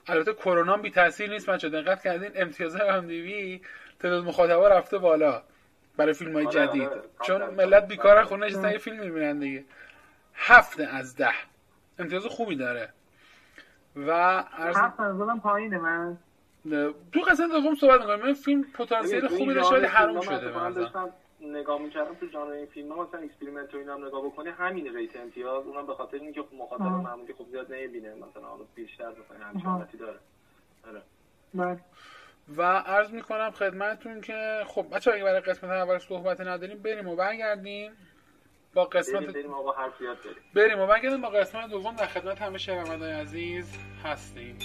[0.07, 3.61] البته کرونا بی تاثیر نیست بچا دقت کردین امتیاز آی ام دی
[4.01, 5.42] تعداد مخاطبا رفته بالا
[5.96, 6.83] برای فیلم های آره، جدید.
[6.83, 7.03] آره.
[7.22, 9.64] چون ملت بیکار خونه نشستن یه فیلم می‌بینن دیگه.
[10.35, 11.35] هفت از ده.
[11.99, 12.88] امتیاز خوبی داره.
[13.96, 14.11] و
[14.59, 14.77] عرض...
[14.77, 14.96] هفت
[15.42, 16.18] پایینه من.
[17.12, 21.11] تو قسمت دوم صحبت می‌کنیم این فیلم پتانسیل خوبی داشته ولی حروم شده من داشتم
[21.40, 25.16] نگاه می‌کردم تو ژانر این فیلم ها مثلا Experiment و اینا نگاه بکنی همین rate
[25.16, 25.66] امتیاز.
[25.66, 30.00] اونم به خاطر اینکه خب مخاطب معمولی خوب زیاد نمی‌بینه مثلا حالا بیشتر مثلا همچین
[30.00, 30.18] داره.
[30.88, 31.02] آره.
[31.55, 31.81] بله.
[32.57, 37.16] و عرض می‌کنم خدمتتون که خب بچه اگه برای قسمت اول صحبت نداریم بریم و
[37.16, 37.92] برگردیم.
[38.74, 40.16] با قسمت بریم, بریم و حرف بریم
[40.55, 41.22] بریم و برگردیم.
[41.22, 44.59] با قسمت دوم در خدمت همه شنوندگان عزیز هستیم.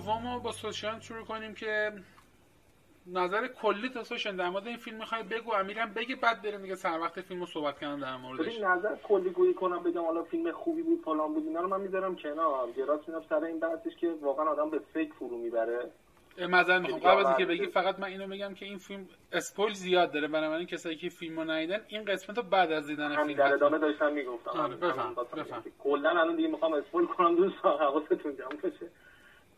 [0.00, 1.92] دوم رو با سوشیان شروع کنیم که
[3.06, 6.74] نظر کلی تا سوشن در مورد این فیلم می‌خوای بگو امیرم بگه بعد بریم دیگه
[6.74, 8.46] سر وقت فیلم رو صحبت کردن در موردش.
[8.46, 11.80] ببین نظر کلی گویی کنم بگم حالا فیلم خوبی بود فلان بود اینا رو من
[11.80, 12.68] می‌ذارم کنار.
[12.76, 15.90] یه راست میدم سر این بحثش که واقعا آدم به فکر فرو می‌بره.
[16.48, 17.00] معذرت می‌خوام.
[17.00, 20.28] قبل از اینکه بگی فقط من اینو بگم که این فیلم اسپویل زیاد داره.
[20.28, 24.12] بنابراین کسایی که فیلمو ندیدن این قسمت رو بعد از دیدن همین در ادامه داشتم
[24.12, 24.50] می‌گفتم.
[24.50, 24.76] آره
[25.78, 28.90] کلا الان دیگه می‌خوام اسپویل کنم دوستان حواستون جمع باشه.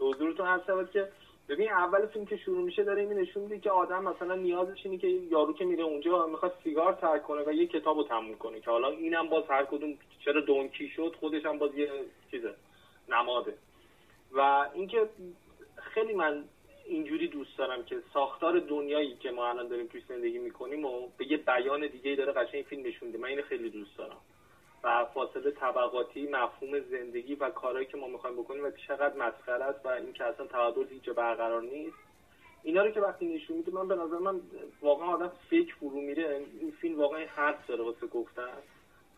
[0.02, 1.08] حضورتون هر شود که
[1.48, 4.98] ببین اول فیلم که شروع میشه داره این نشون میده که آدم مثلا نیازش اینه
[4.98, 8.70] که یارو که میره اونجا می‌خواد سیگار ترک کنه و یه کتابو تموم کنه که
[8.70, 11.90] حالا اینم باز هر کدوم چرا دونکی شد خودش هم باز یه
[12.30, 12.54] چیزه
[13.08, 13.54] نماده.
[14.32, 15.08] و اینکه
[15.76, 16.44] خیلی من
[16.86, 21.32] اینجوری دوست دارم که ساختار دنیایی که ما الان داریم توی زندگی می‌کنیم و به
[21.32, 24.16] یه بیان دیگه داره قشنگ فیلم نشون من اینو خیلی دوست دارم.
[24.84, 29.86] و فاصله طبقاتی مفهوم زندگی و کارهایی که ما می‌خوایم بکنیم و چقدر مسخره است
[29.86, 31.96] و این که اصلا تعادل هیچ برقرار نیست.
[32.62, 34.40] اینا رو که وقتی نشون میده من به نظر من
[34.82, 36.46] واقعا آدم فکر فرو میره.
[36.60, 38.58] این فیلم واقعا حرف داره واسه گفتن.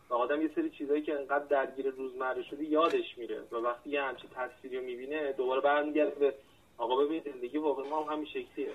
[0.09, 4.01] و آدم یه سری چیزایی که انقدر درگیر روزمره شده یادش میره و وقتی یه
[4.01, 6.33] همچین تصویری رو می‌بینه دوباره برمیگرده به
[6.77, 8.73] آقا ببین زندگی واقعا ما هم همین شکلیه.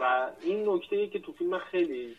[0.00, 2.16] و این نکته که تو فیلم خیلی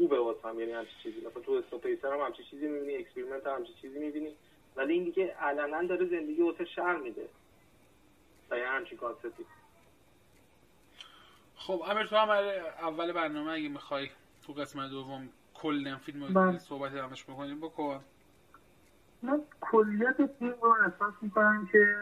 [0.00, 1.20] خوبه واسم یعنی همچین چیزی.
[1.26, 4.34] مثلا تو Snowpiercer هم همچین چیزی می‌بینی Experiment هم همچین چیزی می‌بینی.
[4.76, 7.28] ولی این دیگه علنا داره زندگی واسه شرح میده.
[8.50, 9.44] و یه همچین concept ی.
[11.56, 12.28] خب امیر تو هم
[12.82, 14.10] اول برنامه اگه می‌خوای
[14.46, 16.58] تو قسمت دوم کل فیلم رو بله.
[16.58, 18.00] صحبت همش بکنیم بکن.
[19.22, 21.96] من کلیت فیلم رو احساس می‌کنم که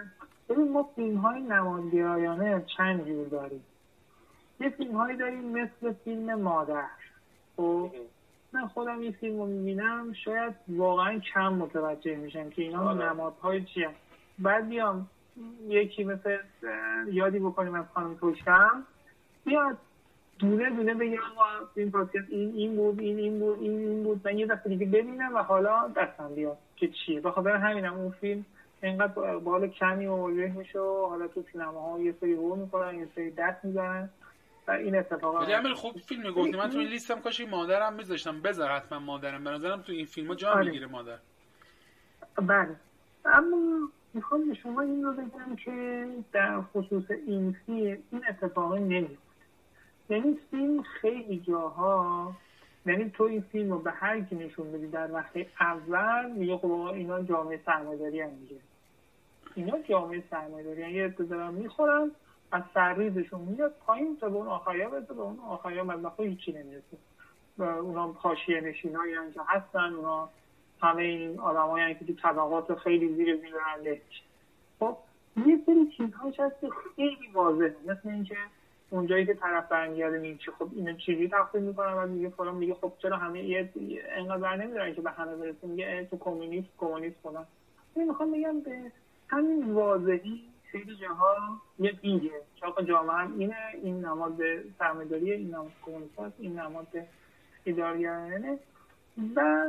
[0.49, 3.65] ببین ما فیلم های نمادگرایانه چند جور داریم.
[4.61, 6.89] یه فیلم هایی داریم مثل فیلم مادر.
[7.59, 7.91] خب.
[8.53, 13.11] من خودم این فیلم رو می‌بینم شاید واقعا کم متوجه میشم که اینا آره.
[13.11, 13.89] نمادهای چیه.
[14.39, 15.07] بعد بیام
[15.69, 16.37] یکی مثل
[17.07, 18.85] یادی بکنیم از خانم توشکم.
[19.45, 19.77] بیاد
[20.39, 21.19] دونه دونه بگم
[21.75, 24.21] این پادکست این این بود این این بود این این بود.
[24.25, 27.21] من یه دفعه دیگه ببینم و حالا دستم بیاد که چیه.
[27.21, 28.45] بخاطر همینم اون فیلم
[28.83, 33.09] اینقدر با حال کمی مواجه میشه و حالا تو سینماها یه سری هو می‌کنن یه
[33.15, 34.11] سری دست می‌زنن.
[34.69, 38.41] و این اتفاقا ولی خوب فیلم می‌گفتی من تو این لیستم کاش مادرم میذاشتم.
[38.43, 39.45] بذار حتما مادرم.
[39.45, 40.65] به نظرم تو این فیلم ها جا آره.
[40.65, 41.19] می‌گیره مادر.
[42.37, 42.77] بله.
[43.25, 49.19] اما می‌خوام به شما این رو بگم که در خصوص این فیلم این اتفاقا نمیفته
[50.11, 52.33] یعنی فیلم خیلی جاها
[52.87, 56.71] یعنی تو این فیلم رو به هر کی نشون بدی در وقت اول میگه خب
[56.71, 58.57] اینا جامعه سرمایه‌داری هم میگه
[59.55, 62.11] اینا جامعه سرمایه‌داری یه عده دارن می‌خورن
[62.53, 66.97] از سرریزشون میاد پایین تا به اون آخریا برسه به اون آخریا مطلقا هیچی نمی‌رسه.
[67.59, 70.29] و اونا حاشیه نشینایی که هستن اونا
[70.81, 74.01] همه این آدمایی که تو طبقات خیلی زیر زیر رنده
[74.81, 74.97] خب
[75.47, 77.77] یه سری چیزهاش هست که خیلی واضحه.
[77.87, 78.37] مثل اینکه
[78.91, 82.93] اونجایی که طرف برمیگرده میگه خب اینو چجوری تقسیم می‌کنن؟ و میگه فلان میگه خب
[82.99, 83.71] چرا همه یه
[84.09, 87.47] انقدر نمیدارن که به همه برسه؟ میگه تو کمونیست کمونیست فلان.
[87.97, 88.93] می‌خوام بگم به
[89.29, 90.41] همین واضحی
[90.73, 91.37] خیلی جاها
[91.79, 92.31] یه دیگه
[92.63, 94.39] آقا جامعه هم اینه این نماد
[94.79, 96.89] سرمایه‌داریه این نماد کمونیست این نماد
[97.67, 98.59] ادارگرانه
[99.37, 99.65] و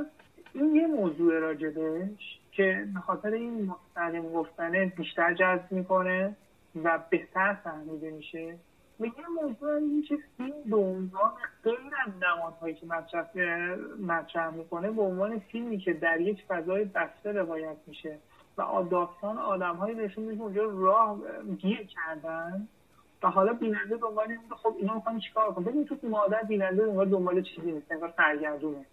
[0.53, 6.35] این یه موضوع راجبش که به خاطر این مستقیم گفتنه بیشتر جذب می‌کنه
[6.83, 8.57] و بهتر فهمیده میشه.
[8.99, 11.31] و یه موضوع این که فیلم به عنوان
[11.63, 12.85] غیر از نمادهایی که
[13.99, 18.17] مطرح می‌کنه به عنوان فیلمی که در یک فضای بسته روایت میشه.
[18.57, 21.19] و داستان آدمهایی نشون میده که اونجا راه
[21.57, 22.67] گیر کردن.
[23.23, 27.09] و حالا بیننده دنبال اینه خب اینا می‌خوان چیکار کنن؟ ببین تو مادر بیننده دنبال
[27.09, 28.85] دنبال چیزی نیست انگار سرگردونه.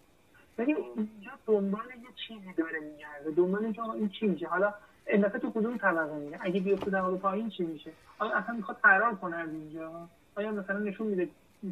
[0.57, 4.73] ولی اینجا دنبال یه چیزی داره میگرده دنبال اینکه آقا این چی میشه؟ حالا
[5.07, 8.77] این دفعه تو کدوم طبقه میگه؟ اگه بیفته در پایین چی میشه؟ آیا اصلا می‌خواد
[8.77, 9.91] فرار کنه از اینجا؟
[10.35, 11.29] آیا مثلا نشون میده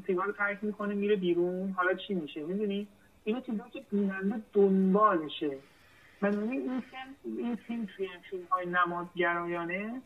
[0.08, 2.88] سیگار ترک می‌کنه میره بیرون؟ حالا چی میشه؟ می‌دونی؟
[3.24, 5.58] اینا چیزایی که بیننده دنبالشه.
[6.21, 10.01] بنابراین این فیلم این فیلم توی این فیلم های نمادگرایانه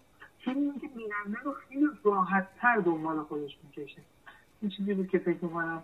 [0.45, 4.01] فیلمی که بیننده رو خیلی راحت تر دنبال خودش می‌کشه.
[4.61, 5.83] این چیزی بود که فکر می‌کنم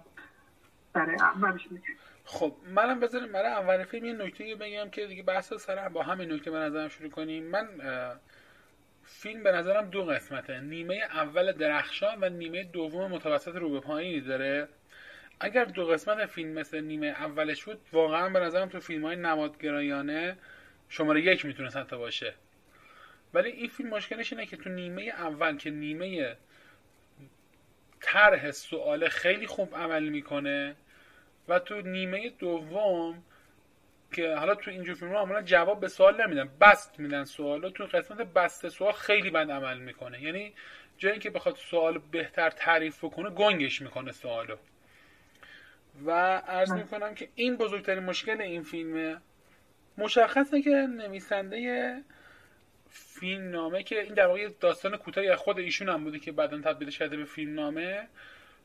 [0.93, 1.85] برای اولش میگه
[2.25, 6.31] خب منم بذاریم برای اول فیلم یه نکته بگم که دیگه بحث سر با همین
[6.31, 7.43] نکته به نظرم شروع کنیم.
[7.43, 7.67] من
[9.03, 10.59] فیلم به نظرم دو قسمته.
[10.59, 14.67] نیمه اول درخشان و نیمه دوم متوسط رو به پایینی داره.
[15.39, 20.37] اگر دو قسمت فیلم مثل نیمه اولش بود واقعا به نظرم تو فیلم های نمادگرایانه
[20.89, 22.33] شماره یک می‌تونست حتی باشه.
[23.33, 26.37] ولی این فیلم مشکلش اینه که تو نیمه اول که نیمه
[28.01, 30.75] طرح سوال خیلی خوب عمل می‌کنه
[31.47, 33.23] و تو نیمه دوم
[34.13, 38.21] که حالا تو اینجور فیلم معمولا جواب به سوال نمیدن بست میدن سوال تو قسمت
[38.21, 40.23] بست سوال خیلی بد عمل می‌کنه.
[40.23, 40.53] یعنی
[40.97, 44.55] جای اینکه بخواد سوال بهتر تعریف بکنه گنگش می‌کنه سوالو.
[46.05, 49.17] و عرض می‌کنم که این بزرگترین مشکل این فیلمه.
[49.97, 52.01] مشخصه که نویسنده
[52.89, 56.61] فیلم نامه که این در واقع داستان کوتاهی از خود ایشون هم بوده که بعدا
[56.61, 58.07] تبدیلش کرده به فیلم نامه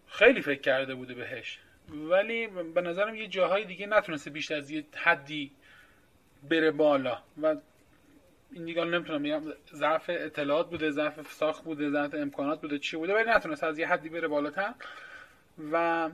[0.06, 1.58] خیلی فکر کرده بوده بهش.
[1.88, 5.50] ولی به نظرم یه جاهای دیگه نتونسته بیشتر از یه حدی
[6.50, 7.18] بره بالا.
[7.42, 7.56] و
[8.52, 9.42] این دیگه نمی‌تونم بگم
[9.74, 13.88] ضعف اطلاعات بوده ضعف ساخت بوده ضعف امکانات بوده چی بوده ولی نتونسته از یه
[13.88, 14.74] حدی بره بالاتر.
[15.72, 16.08] و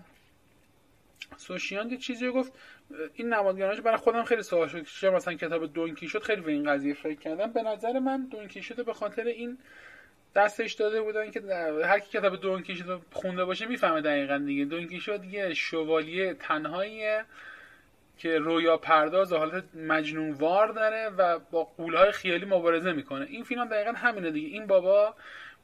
[1.36, 2.52] سوشیان یه چیزی گفت
[3.14, 6.70] این نمادگرانش برای خودم خیلی سوال شد چه مثلا کتاب دونکی شد خیلی به این
[6.72, 7.52] قضیه فکر کردم.
[7.52, 9.58] به نظر من دونکی شده به خاطر این
[10.34, 11.40] دستش داده بودن که
[11.84, 14.64] هر کی کتاب دونکی شده خونده باشه می‌فهمه دقیقا دیگه.
[14.64, 17.24] دونکی شد یه شوالیه تنهاییه
[18.18, 23.26] که رویا پرداز و حالت مجنونوار داره و با قولهای خیالی مبارزه می‌کنه.
[23.26, 24.48] این فیلم دقیقا همینه دیگه.
[24.48, 25.14] این بابا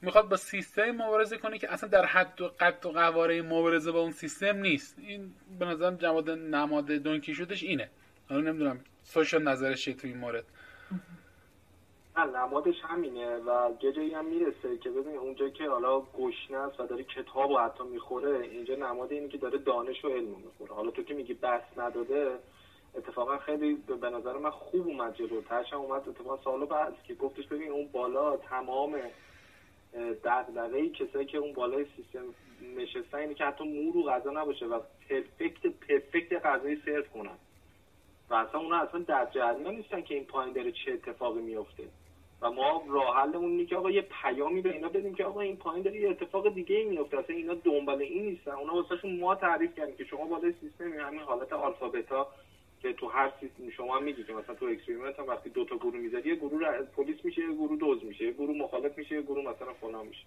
[0.03, 4.01] می‌خواد با سیستم مبارزه کنه که اصلا در حد و قد و قواره مبارزه با
[4.01, 4.99] اون سیستم نیست.
[4.99, 7.91] این به نظرم جواد نماد دونکی شدش اینه.
[8.29, 10.45] حالا نمی‌دونم سوشال نظرش چیه تو این مورد؟
[12.17, 16.87] نمادش همینه و یه جایی هم می‌رسه که ببین اونجا که حالا گشنه است و
[16.87, 20.75] داره کتاب و حتی می‌خوره اینجا نماد اینه که داره دانش و علم می‌خوره.
[20.75, 22.39] حالا تو که میگی بس نداده
[22.95, 25.43] اتفاقا خیلی به نظر من خوب اومد جلو.
[25.43, 28.97] ترشم اومد اتفاقا سالو بعد که گفتش ببین اون بالا تمام
[30.25, 32.25] دغدغه ای کسایی که اون بالای سیستم
[32.77, 37.39] نشستن اینه که حتی مور و غذا نباشه و پرفکت پرفکت غذایی سرو کنن.
[38.31, 41.85] و اصلا اونا اصلا در جریان نیستن که این پایین داره چه اتفاقی میفته
[42.41, 45.57] و ما راه حلمون اینه که آقا یه پیامی به اینا بدیم که آقا این
[45.57, 48.51] پایین داره یه اتفاق دیگه ای میفته اصلا اینا دنبال این نیستن.
[48.51, 52.29] اونا واسهشون ما تعریف کردیم که شما بالای سیستم همین حالت alpha beta
[52.83, 55.97] که تو هر سیستم شما میگی که مثلا تو Experiment هم وقتی دو تا گروه
[55.97, 59.51] می‌ذاری یه گروه پلیس میشه یه گروه دزد میشه یه گروه مخالف میشه یه گروه
[59.51, 60.25] مثلا فلان میشه.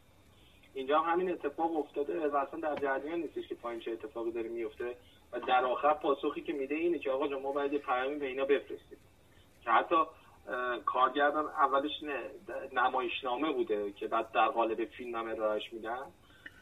[0.73, 4.95] اینجا همین اتفاق افتاده و اصلا در جریان نیستش که پایین چه اتفاقی داره میفته
[5.31, 8.45] و در آخر پاسخی که میده اینه که آقا ما باید یه پیامی به اینا
[8.45, 8.97] بفرستیم.
[9.63, 9.95] که حتی
[10.85, 11.91] کارگردان اولش
[12.73, 16.03] نمایشنامه بوده که بعد در قالب فیلم هم ارائهش میدن.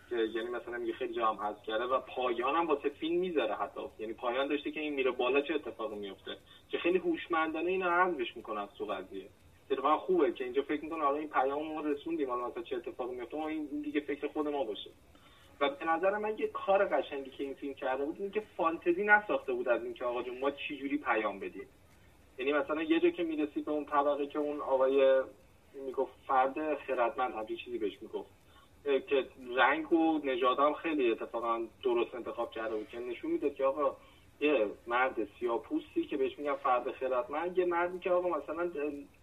[0.10, 3.82] که یعنی مثلا میگه خیلی جا هم کرده و پایان هم واسه فیلم می‌ذاره حتی.
[4.00, 6.38] یعنی پایان داشته که این میره بالا چه اتفاقی میفته.
[6.70, 9.26] که خیلی هوشمندانه اینو حذفش می‌کنه از تو قضیه.
[9.72, 13.16] اتفاقا خوبه که اینجا فکر می‌کنه حالا این پیام ما رسوندیم حالا مثلا چه اتفاقی
[13.16, 14.90] میفته ما این دیگه فکر خود ما باشه.
[15.60, 19.54] و به نظر من یه کار قشنگی که این فیلم کرده بود اینکه فانتزی نساخته
[19.54, 21.68] بود از اینکه آقا جون ما چی جوری پیام بدیم.
[22.38, 25.22] یعنی مثلا یه جا که می‌رسی به اون طبقه که اون آقای
[25.86, 28.30] می‌گفت فرد خردمند همچین چیزی بهش می‌گفت.
[28.84, 32.90] که رنگ و نژادم خیلی اتفاقا درست انتخاب کرده بود.
[32.90, 33.96] که نشون میده که آقا
[34.40, 38.72] یه مرد سیاپوستی که بهش میگن فرد خردمند یه مردی که آقا مثلا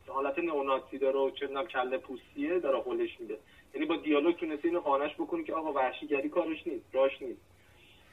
[0.07, 3.38] حالت نئونازی داره و چه کله پوستیه داره خولش میده.
[3.75, 7.40] یعنی با دیالوگ تونسته اینو قانعش بکنی که آقا وحشیگری کارش نیست راش نیست.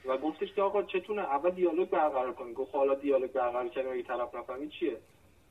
[0.06, 4.04] و گفتش که آقا چتونه؟ اول دیالوگ برقرار کنی گفت حالا دیالوگ برقرار کردیم اگه
[4.04, 4.98] طرف نفهمی چیه؟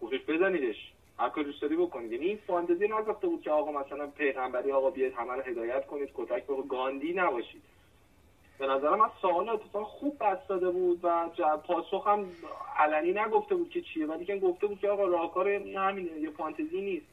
[0.01, 0.93] گفتش بزنیدش.
[1.19, 4.91] هر کاری دوست داری بکنید یعنی این فانتزی نگفته بود که آقا مثلا پیغمبری آقا
[4.91, 7.63] بیاید همه رو هدایت کنید کتک به گاندی نباشید.
[8.59, 11.29] به نظر من سوال اتفاق خوب بست داده بود و
[11.67, 12.27] پاسخ هم
[12.77, 14.07] علنی نگفته بود که چیه.
[14.07, 17.07] ولی که گفته بود که آقا راهکار همینه یه فانتزی نیست.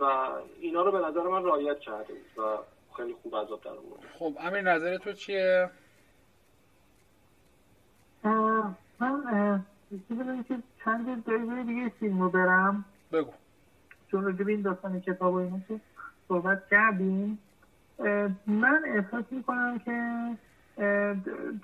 [0.00, 0.28] و
[0.60, 2.58] اینا رو به نظر من رعایت کرده بود و
[2.96, 4.00] خیلی خوب عذاب در بود.
[4.18, 5.70] خب امیر نظر تو چیه؟
[10.84, 13.32] چند جایزه دیگه فیلم رو برم؟ بگو.
[14.10, 15.80] چون رو این داستان کتاب و اینو که
[16.28, 17.38] صحبت کردیم.
[18.46, 20.30] من احساس می‌کنم که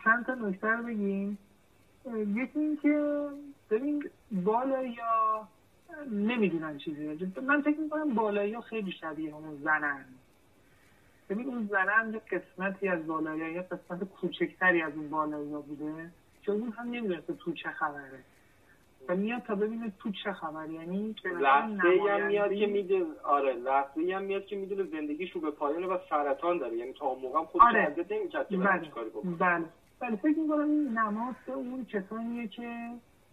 [0.05, 1.39] چند تا نکته رو بگیم.
[2.27, 3.27] یکی این که
[3.71, 4.11] ببین
[4.45, 5.49] بالا یا
[6.11, 10.05] نمی‌دونن چیزی من فکر می‌کنم بالایی ها خیلی شبیه همون زنن.
[11.29, 16.11] ببین اون زنن یه قسمتی از بالایی یه قسمت کوچکتری از اون بالایی ها بوده.
[16.43, 18.25] چون هم نمی‌دونسته تو چه خبره.
[19.09, 20.71] و میاد تا ببینه تو چه خبر.
[20.71, 25.51] یعنی لحظه هم میاد که میده آره لحظه هم میاد که می‌دونه زندگیش رو به
[25.51, 26.77] پایانه و سرطان داره.
[26.77, 28.07] یعنی تا اون موقع هم خودش آره.
[28.11, 28.89] نمی‌کرد که بله.
[28.89, 29.37] کاری بکنه.
[29.37, 29.65] بله.
[30.01, 32.91] بله فکر می‌کنم این نماز اون کسانیه که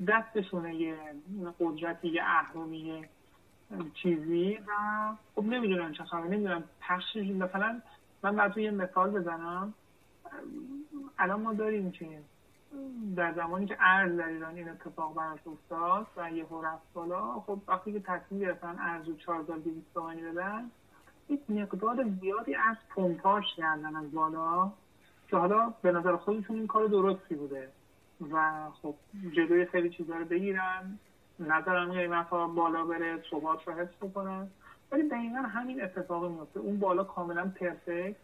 [0.07, 0.95] دستشونه یه
[1.59, 3.05] قدرتی یه اهرامی
[3.93, 4.71] چیزی و
[5.35, 7.81] خب نمی‌دونم چه خبر نمی‌دونم پخشش مثلا
[8.23, 9.73] من بعد یه مثال بزنم.
[11.19, 12.05] الان ما داریم که
[13.15, 17.59] در زمانی که ارز در ایران این اتفاق براش افتاد و یه رفت بالا خب
[17.67, 20.71] وقتی که تصمیم گرفتن ارز رو 4200 تومانی بدن
[21.29, 24.71] یک مقدار زیادی از پمپاژ کردن از بالا
[25.27, 27.69] که حالا به نظر خودشون این کار درستی بوده
[28.31, 28.95] و خب
[29.35, 30.99] جلوی خیلی چیزا رو بگیرن
[31.39, 34.47] نظرم قیمت ها بالا بره ثبات رو حفظ بکنن
[34.91, 38.15] ولی دقیقا همین اتفاق میفته اون بالا کاملا پرفکت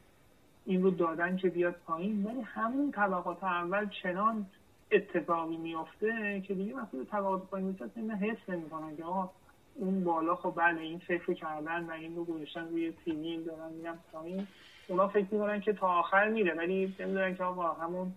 [0.65, 4.45] این رو دادن که بیاد پایین ولی همون طبقات اول چنان
[4.91, 9.29] اتفاقی میفته که دیگه وقتی طبقات پایین میشه این حس نمی‌کنن که آقا
[9.75, 13.97] اون بالا خب بله این فکر کردن و این رو گذاشتن روی تیوی دارن میرن
[14.11, 14.47] پایین.
[14.87, 18.11] اونا فکر می‌کنن که تا آخر میره ولی نمی‌دونن که آقا همون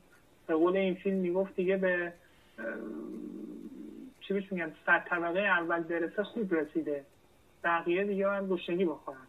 [0.46, 2.12] به قول این فیلم می‌گفت دیگه به
[4.20, 7.04] چی بهش میگن صد طبقه اول برسه خوب رسیده.
[7.64, 9.27] بقیه دیگه من گشنگی بخورن.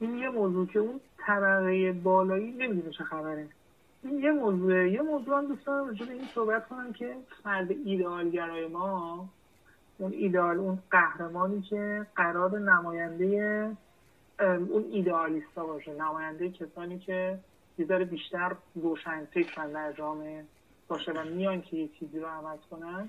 [0.00, 3.48] این یه موضوع که اون طبقه بالایی نمی‌دونه چه خبره.
[4.02, 8.66] این یه موضوع یه موضوع هم دوست دارم راجع این صحبت کنم که فرد ایدئالگرای
[8.66, 9.28] ما
[9.98, 13.70] اون ایدئال اون قهرمانی که قرار نماینده
[14.40, 15.94] اون ایدئالیستا باشه.
[15.94, 17.38] نماینده کسانی که
[17.78, 20.44] یه بیشتر روشن فکرن در جامعه
[20.88, 23.08] باشه و میان که یه چیزی رو عوض کنن.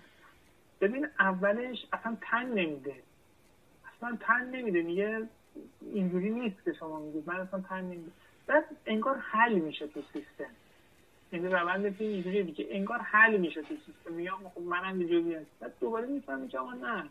[0.82, 2.96] ببین اولش اصلا تن نمیده.
[3.96, 4.82] اصلا تن نمیده.
[4.82, 5.28] میگه
[5.94, 7.24] اینجوری نیست که شما میگید.
[7.28, 8.12] من اصلا نمیده
[8.48, 10.54] بعد انگار حل میشه تو سیستم.
[11.32, 12.68] یعنی روند فیلم اینجوری دیگه.
[12.70, 14.14] انگار حل میشه تو سیستم.
[14.14, 17.10] میگم خب منم اینجوری هست بعد دوباره می‌فهمی که آقا نه.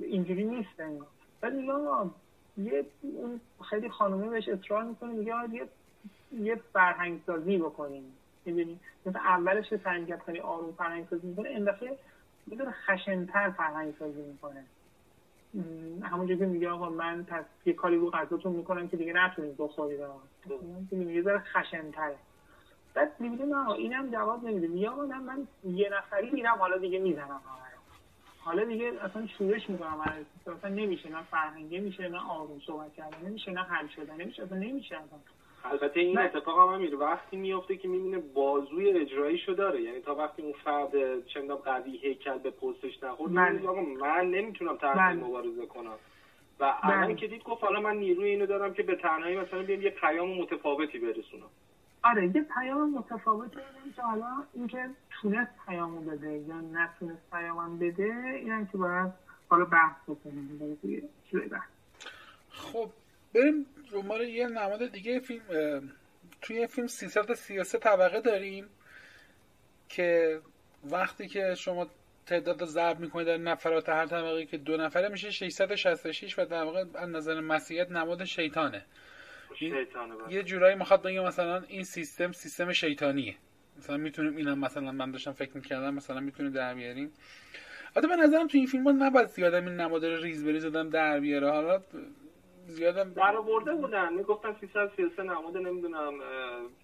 [0.00, 1.08] اینجوری نیست انگار.
[1.40, 1.54] بعد
[2.56, 5.12] یه اون خیلی خانومه بهش اصرار می‌کنه.
[5.12, 5.68] میگه یه
[6.32, 8.04] یه فرهنگ سازی بکنیم.
[8.44, 11.48] می‌دونی مثل اولش سعی خیلی آروم فرهنگ سازی می‌کنه.
[11.48, 11.98] این دفعه
[12.48, 14.64] یه خشنتر فرهنگ سازی می‌کنه.
[16.02, 20.00] همونجور که میگه آقا من پس یه کاری رو غذاتون می‌کنم که دیگه نتونید بخورید.
[20.92, 22.16] یه ذره خشنتره.
[22.94, 24.66] بعد می‌بینیم نه اینم جواب نمیده.
[24.66, 27.40] میگه آقا من یه نفری میرم حالا دیگه می‌زنم
[28.40, 30.00] حالا دیگه اصلا شورش می‌کنم
[30.58, 34.58] اصلا نمیشه نه فرهنگی میشه نه آروم صحبت کردن نمیشه نه حل شدن نمیشه اصلا
[34.58, 35.18] نمیشه اصلا.
[35.64, 40.42] البته این اتفاق هم میره وقتی میفته که می‌بینه بازوی اجراییشو داره یعنی تا وقتی
[40.42, 43.68] اون فرد چندان قوی هیکل به پستش نخورد بله.
[43.68, 45.24] آقا من نمی‌تونم تحت بله.
[45.24, 45.96] مبارزه کنم
[46.60, 47.14] و الان بله.
[47.14, 50.28] که دید گفت حالا من نیروی اینو دارم که به تنهایی مثلا بیام یه پیام
[50.28, 51.50] متفاوتی برسونم
[52.02, 53.56] آره یه پیام متفاوتی
[53.96, 59.12] که حالا اینکه تونست پیامو بده یا نتونست پیامم بده این که باید
[59.48, 60.78] حالا بحث بکنیم
[62.50, 62.90] خب
[63.34, 65.42] بریم دنبال یه نماد دیگه فیلم
[66.42, 68.66] توی فیلم 333 طبقه داریم
[69.88, 70.40] که
[70.84, 71.90] وقتی که شما
[72.26, 76.84] تعداد ضرب می‌کنید در نفرات هر طبقه که دو نفره میشه 666 و در واقع
[76.94, 78.84] از نظر مسیحیت نماد شیطانه.
[79.60, 80.34] بله.
[80.34, 83.34] یه جورایی می‌خواد بگه مثلا این سیستم سیستم شیطانیه.
[83.78, 87.12] مثلا می‌تونیم اینم مثلا من داشتم فکر می‌کردم مثلا می‌تونیم در بیاریم.
[87.96, 91.20] البته به نظرم تو این فیلم ها نباید زیاد این نماد ریز بریز دادم در
[91.20, 91.50] بیاره.
[91.50, 91.82] حالا
[92.70, 94.12] زیادم در آورده بودن.
[94.12, 96.14] می‌گفتن 333 نماد نمی‌دونم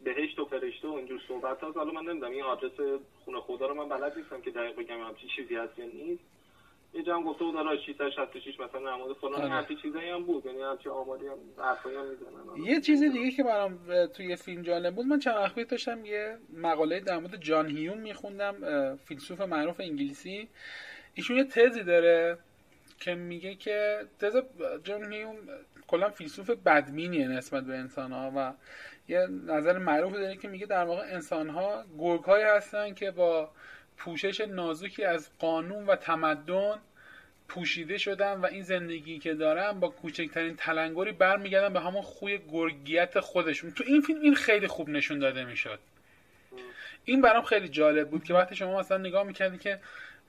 [0.05, 3.75] بهشت و فرشته و اینجور صحبت ها حالا من نمی‌دونم این آدرس خونه خدا رو
[3.75, 6.23] من بلد نیستم که دقیق بگم همچین چیزی هست یا نیست.
[6.95, 9.49] یه جمع گفته بود آره 666 مثلا نماد فلان آره.
[9.49, 10.47] همچین چیزایی هم بود.
[10.47, 12.65] یعنی همچین آمادی هم حرفایی هم می‌زنن.
[12.65, 17.01] یه چیز دیگه که برام توی فیلم جالب بود من چند وقت داشتم یه مقاله
[17.01, 18.55] در مورد جان هیوم میخوندم
[18.97, 20.49] فیلسوف معروف انگلیسی.
[21.15, 22.39] ایشون یه تزی داره
[23.01, 24.37] که میگه که تز
[24.85, 25.37] جان هیوم
[25.89, 28.53] کلا فیلسوف بدمینیه نسبت به انسان ها و
[29.09, 33.51] یه نظر معروف داره که میگه در واقع انسان ها گرگ هستن که با
[33.97, 36.79] پوشش نازکی از قانون و تمدن
[37.49, 43.21] پوشیده شدن و این زندگی که دارن با کوچکترین تلنگری برمیگردن به همون خوی گرگیت
[43.21, 43.71] خودشون.
[43.71, 45.79] تو این فیلم این خیلی خوب نشون داده می‌شد.
[47.05, 49.81] این برام خیلی جالب بود که وقتی شما مثلا نگاه می‌کردی که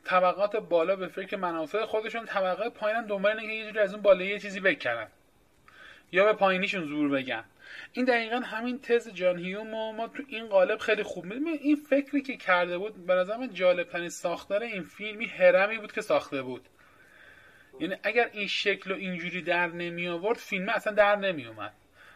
[0.03, 4.24] طبقات بالا به فکر منافع خودشون طبقه پایین دنبال اینه یه جوری از اون بالا
[4.24, 5.08] یه چیزی بکنن.
[6.12, 7.43] یا به پایینیشون زور بگن.
[7.93, 11.76] این دقیقا همین تز جان هیوم ما, ما تو این قالب خیلی خوب میدیم این
[11.76, 16.70] فکری که کرده بود به نظر من ساختار این فیلمی هرمی بود که ساخته بود.
[17.80, 21.74] یعنی اگر این شکل و اینجوری در نمی آورد فیلم اصلا در نمی اومد.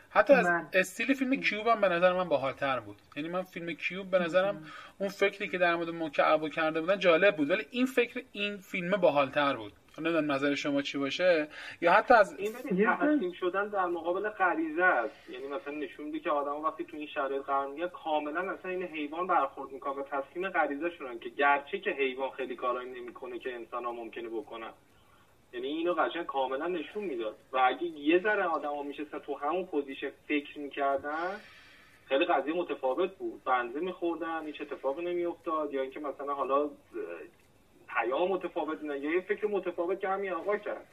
[0.10, 2.98] حتی از استیل فیلم کیوب هم به نظر من باحالتر بود.
[3.16, 4.66] یعنی من فیلم کیوب به نظرم
[4.98, 7.50] اون فکری که در مورد مکعب کرده بودن جالب بود.
[7.50, 9.74] ولی این فکر این فیلم باحالتر بود.
[9.98, 11.48] نمی‌دونم نظر شما چی باشه
[11.82, 15.30] یا حتی از این تسلیم شدن در مقابل غریزه است.
[15.30, 18.84] یعنی مثلا نشون میده که آدم وقتی تو این شرایط قرار می‌گیرن کاملا اصلا این
[18.84, 23.56] حیوان برخورد می‌کنه و تسلیم غریزه شدن که گرچه که حیوان خیلی کارایی نمی‌کنه که
[23.56, 24.72] انسان ها ممکنه بکنن.
[25.54, 27.36] یعنی اینو قشنگ کاملا نشون می‌داد.
[27.52, 31.40] و اگه یه ذره آدما میشستن تو همون پوزیشن فکر می‌کردن
[32.06, 33.44] خیلی قضیه متفاوت بود.
[33.44, 35.74] بنزه میخوردن هیچ اتفاقی نمیافتاد.
[35.74, 36.70] یا اینکه مثلا حالا
[37.96, 40.86] پیام متفاوت نه یه فکر متفاوت که همین آقا کرد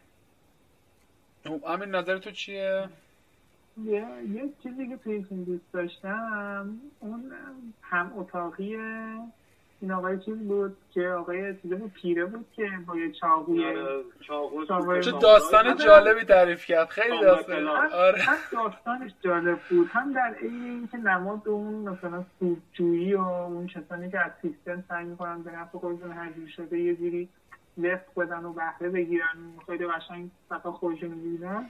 [1.44, 2.88] خب همین نظر تو چیه؟
[3.84, 7.32] یه, یه چیزی که توی این دوست داشتم اون
[7.82, 8.76] هم اتاقی
[9.80, 15.00] این آقای چیز بود؟ که آقای چیزه بود؟ پیره بود که با یه چاقوی آره،
[15.00, 15.10] چه.
[15.10, 16.88] داستان جالبی تعریف کرد.
[16.88, 17.20] خیلی.
[17.20, 18.22] داستان آره.
[18.22, 19.88] هم داستانش جالب بود.
[19.92, 25.04] هم در این اینکه نماد اون مثلا سودجویی و اون کسانی که از سیستم سعی
[25.04, 27.28] می‌کنن به نفع خودشون هرجور شده یه جوری
[27.76, 31.66] لفت بدن و بهره بگیرن خیلی قشنگ فقط خودشون می‌بینن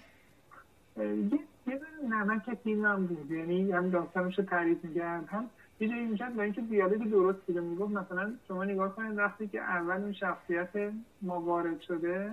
[0.96, 3.30] یه یه نمک فیلم هم بود.
[3.30, 5.50] یعنی هم داستانش رو تعریف می‌کرد هم
[5.80, 7.60] یه جایی می‌کرد با اینکه دیالوگ درست بوده.
[7.60, 12.32] می‌گفت مثلا شما نگاه کنید وقتی که اول اون شخصیت ما وارد شده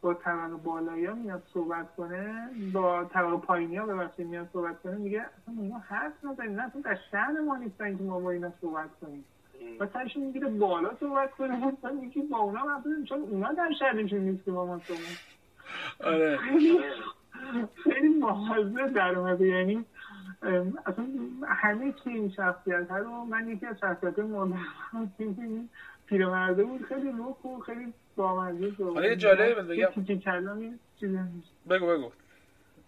[0.00, 4.96] با طبقه بالایی ها میاد صحبت کنه با طبقه پایینی ها ببخشید میاد صحبت کنه
[4.96, 8.52] میگه اصلا اینا حرف نزنید نه اصلا در شهر ما نیستن که ما با اینا
[8.60, 9.24] صحبت کنیم.
[9.80, 11.72] و سرش می‌گیره بالا صحبت کنه.
[11.82, 15.18] و میگه با اونا مثلا چون اونا در شهرشون نیست که با ما صحبت
[16.04, 16.36] آره.
[16.36, 16.78] خیلی
[17.84, 19.46] خیلی محاضر در اومده.
[19.46, 19.84] یعنی
[20.42, 21.06] اصلا
[21.46, 24.52] همه چی این شخصیت ها رو من یکی از شخصیت مورد
[26.06, 29.74] پیرمرده بود خیلی روک و خیلی بامزه بود حالا یه جالبه بگم.
[29.74, 30.78] یه تیکه کلامی.
[31.70, 32.10] بگو بگو یه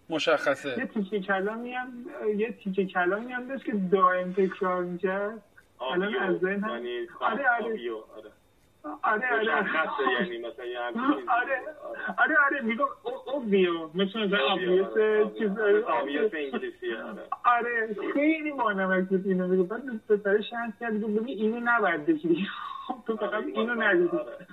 [0.09, 2.05] مشخصه تیکه کلامی هم
[2.37, 5.41] یه تیکه کلامی هم داشت که دائم تکرار می‌کرد
[5.91, 7.49] الان از ذهن هم- یعنی آره،
[8.17, 8.31] آره.
[8.83, 9.33] آره.
[9.33, 10.79] آره آره یعنی مثلا یه.
[10.79, 11.61] آره
[12.17, 12.85] آره آره میگم
[13.33, 15.29] اوبیو مثل مثلا آبیو، آبیوس آره.
[15.37, 17.23] چیز مثل آبیوس انگلیسی آره.
[17.45, 22.47] آره خیلی بانمک بود اینو میگو بعد پسر شهر کرد گفت ببین اینو نباید بگیری
[23.07, 24.47] تو فقط آره، اینو آره، آره.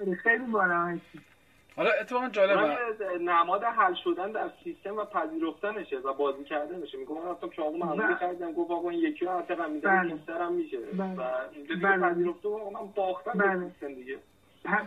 [0.00, 1.00] آره، خیلی بود
[1.76, 2.78] حالا اتفاقا جالبه
[3.20, 8.14] نماد حل شدن در سیستم و پذیرفتنشه و بازی کردنشه میگم من رفتم چاقو معمولی.
[8.20, 10.14] کردم گفت آقا این یکی رو عتقم میده بله.
[10.14, 11.14] بیشترم میشه بله.
[11.14, 11.22] و
[11.52, 12.10] اینجا دیگه بله.
[12.10, 13.56] پذیرفته آقا من باختم بله.
[13.56, 14.18] به سیستم دیگه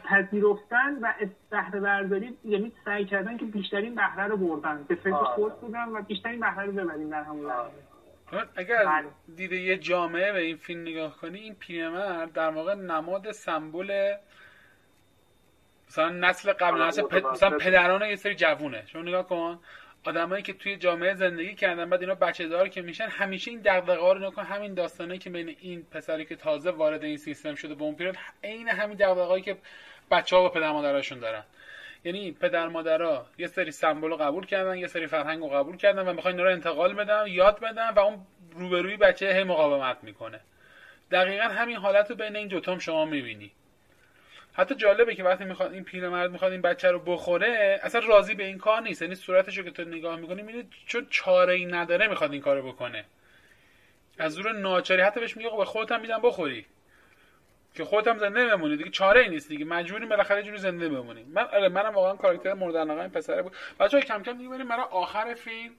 [0.09, 1.13] پذیرفتن و
[1.49, 5.27] بهره برداری یعنی سعی کردن که بیشترین بهره رو بردن به فکر آره.
[5.27, 7.55] خود بودن و بیشترین بهره رو ببریم در همون آره.
[7.55, 7.89] لحظه
[8.55, 9.07] اگر بله.
[9.35, 14.13] دید یه جامعه به این فیلم نگاه کنی این پیرمرد در واقع نماد سمبل
[15.89, 17.15] مثلا نسل قبل آره، نسل پ...
[17.15, 17.31] متوسط.
[17.31, 18.83] مثلا پدران یه سری جوونه.
[18.87, 19.59] شما نگاه کن
[20.05, 24.01] آدمایی که توی جامعه زندگی کردن بعد اینا بچه دار که میشن همیشه این دغدغه
[24.01, 27.75] ها رو نکن همین داستانه که بین این پسری که تازه وارد این سیستم شده
[27.75, 29.57] به اون پیرد عین همین دغدغه‌ای که
[30.11, 31.43] بچه ها با پدر مادرشون دارن.
[32.03, 36.07] یعنی پدر مادرها یه سری سمبل رو قبول کردن یه سری فرهنگ رو قبول کردن
[36.07, 40.39] و می‌خوان اینا رو انتقال بدن یاد بدن و اون روبروی بچه هی مقاومت می‌کنه.
[41.11, 43.51] دقیقا همین حالت رو بین این دوتا هم شما می‌بینی.
[44.59, 48.45] حتی جالبه که وقتی می‌خواد این پیرمرد می‌خواد این بچه رو بخوره اصلا راضی به
[48.45, 49.01] این کار نیست.
[49.01, 52.67] یعنی صورتش رو که تو نگاه می‌کنی می‌بینی چون چاره ای نداره می‌خواد این کارو
[52.67, 53.05] بکنه.
[54.17, 55.01] از زور ناچاری.
[55.01, 56.65] حتی بهش میگه خب به خودت هم میدم بخوری.
[57.75, 58.77] که خودت هم زنده بمونی.
[58.77, 59.65] دیگه چاره ای نیست دیگه.
[59.65, 61.23] مجبوری بالاخره جوری زنده بمونی.
[61.23, 63.53] من آره منم واقعا کاراکتر مورد علاقه این پسره بود.
[63.79, 65.73] بچه‌ها کم کم دیگه بریم برای آخر فیلم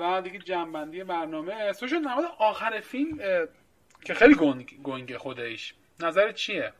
[0.00, 1.72] و دیگه جنبندی برنامه.
[1.72, 3.18] سوشال نماد آخر فیلم
[4.04, 5.74] که خیلی گنگ گنگه خودش.
[6.00, 6.72] نظر چیه؟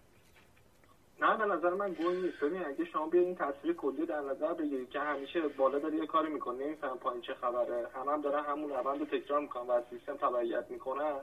[1.20, 2.40] نه به نظر من گل نیست.
[2.40, 6.06] ببین اگه شما بیاید این تصویر کلی در نظر بگیرید که همیشه بالا داره یه
[6.06, 7.88] کاری می‌کنه نمیفهم پایین چه خبره.
[7.94, 11.20] همه هم دارن همون روند رو تکرار می‌کنن و از سیستم تبعیت می‌کنن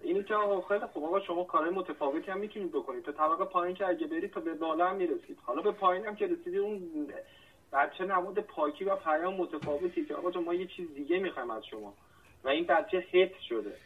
[0.00, 1.04] اینی که آقا خیلی خوب.
[1.04, 3.02] آقا شما کارهای متفاوتی هم می‌تونید بکنید.
[3.04, 5.38] تا طبقه پایین که اگه برید تا به بالا هم می‌رسید.
[5.42, 7.12] حالا به پایین هم که رسیدید اون
[7.72, 11.94] بچه نماد پاکی و پیام متفاوتی که آقا ما یه چیز دیگه می‌خوایم از شما.
[12.44, 13.76] و این بچه حفظ شده.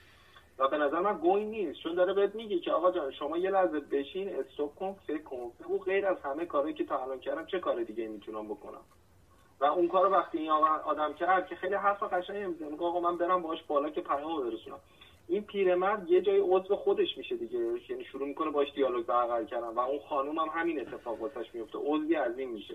[0.60, 1.80] و به نظر من گوی نیست.
[1.80, 5.52] چون داره بهت میگه که آقا جان شما یه لحظه بشین استوب کن فکر کن.
[5.60, 8.80] بگو غیر از همه کارهایی که تا الان کردم چه کار دیگه می‌تونم بکنم؟
[9.60, 12.76] و اون کار وقتی این آدم کرد که خیلی حرف قشنگی می‌زنه.
[12.78, 14.78] آقا من برم باش بالا که پیامو برسونم.
[15.28, 17.58] این پیرمرد یه جای عضو خودش میشه دیگه.
[17.88, 19.68] یعنی شروع می‌کنه باش دیالوگ برقرار کردن.
[19.68, 22.74] و اون خانوم هم همین اتفاق واسش میفته عضوی از این میشه.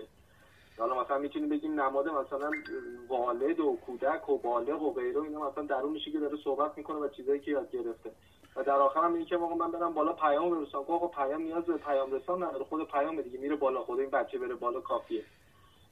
[0.78, 2.50] حالا مثلا می‌تونیم بگیم نماد مثلا
[3.08, 7.08] والد و کودک و بالغ و غیره اینا مثلا درونشه که داره صحبت می‌کنه و
[7.08, 8.10] چیزایی که یاد گرفته.
[8.56, 11.76] و در آخر هم که آقا من برم بالا پیام برسونم آقا پیام نیاز به
[11.76, 12.64] پیام رسان نداره.
[12.64, 13.38] خود پیام دیگه.
[13.38, 13.84] میره بالا.
[13.84, 15.24] خود این بچه بره بالا کافیه.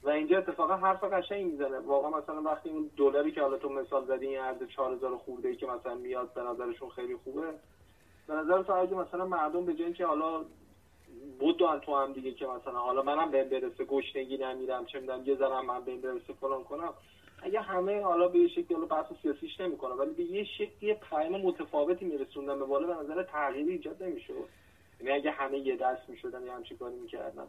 [0.03, 1.79] و اینجا اتفاقا حرف قشنگی می‌زنه.
[1.79, 5.55] واقعا مثلا وقتی اون دلاری که حالا تو مثال زدی این ارز 4000 خورده ای
[5.55, 7.53] که مثلا میاد به نظرشون خیلی خوبه.
[8.27, 10.45] به نظر تو مثلا مردم به جای اینکه حالا
[11.39, 15.35] بدون تو هم دیگه که مثلا حالا منم به برسه گشنگی نمیرم چه می‌دونم یه
[15.35, 16.93] ذره من به برسه فلان کنم.
[17.41, 21.41] اگه همه حالا به یه شکلی حالا بحث سیاسیش نمی‌کنه ولی به یه شکلی پیام
[21.41, 24.33] متفاوتی میرسوندن به بالا به نظر تغییری ایجاد نمی‌شد.
[24.99, 27.47] یعنی اگه همه یه دست می‌شدن یه همچین کاری می‌کردن.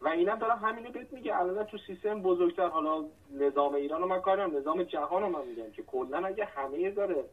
[0.00, 4.20] و اینم دارم همینو بهت میگه الان تو سیستم بزرگتر حالا نظام ایران رو من
[4.20, 7.24] کارم نظام جهان رو من میگم که کلا اگه همه ذره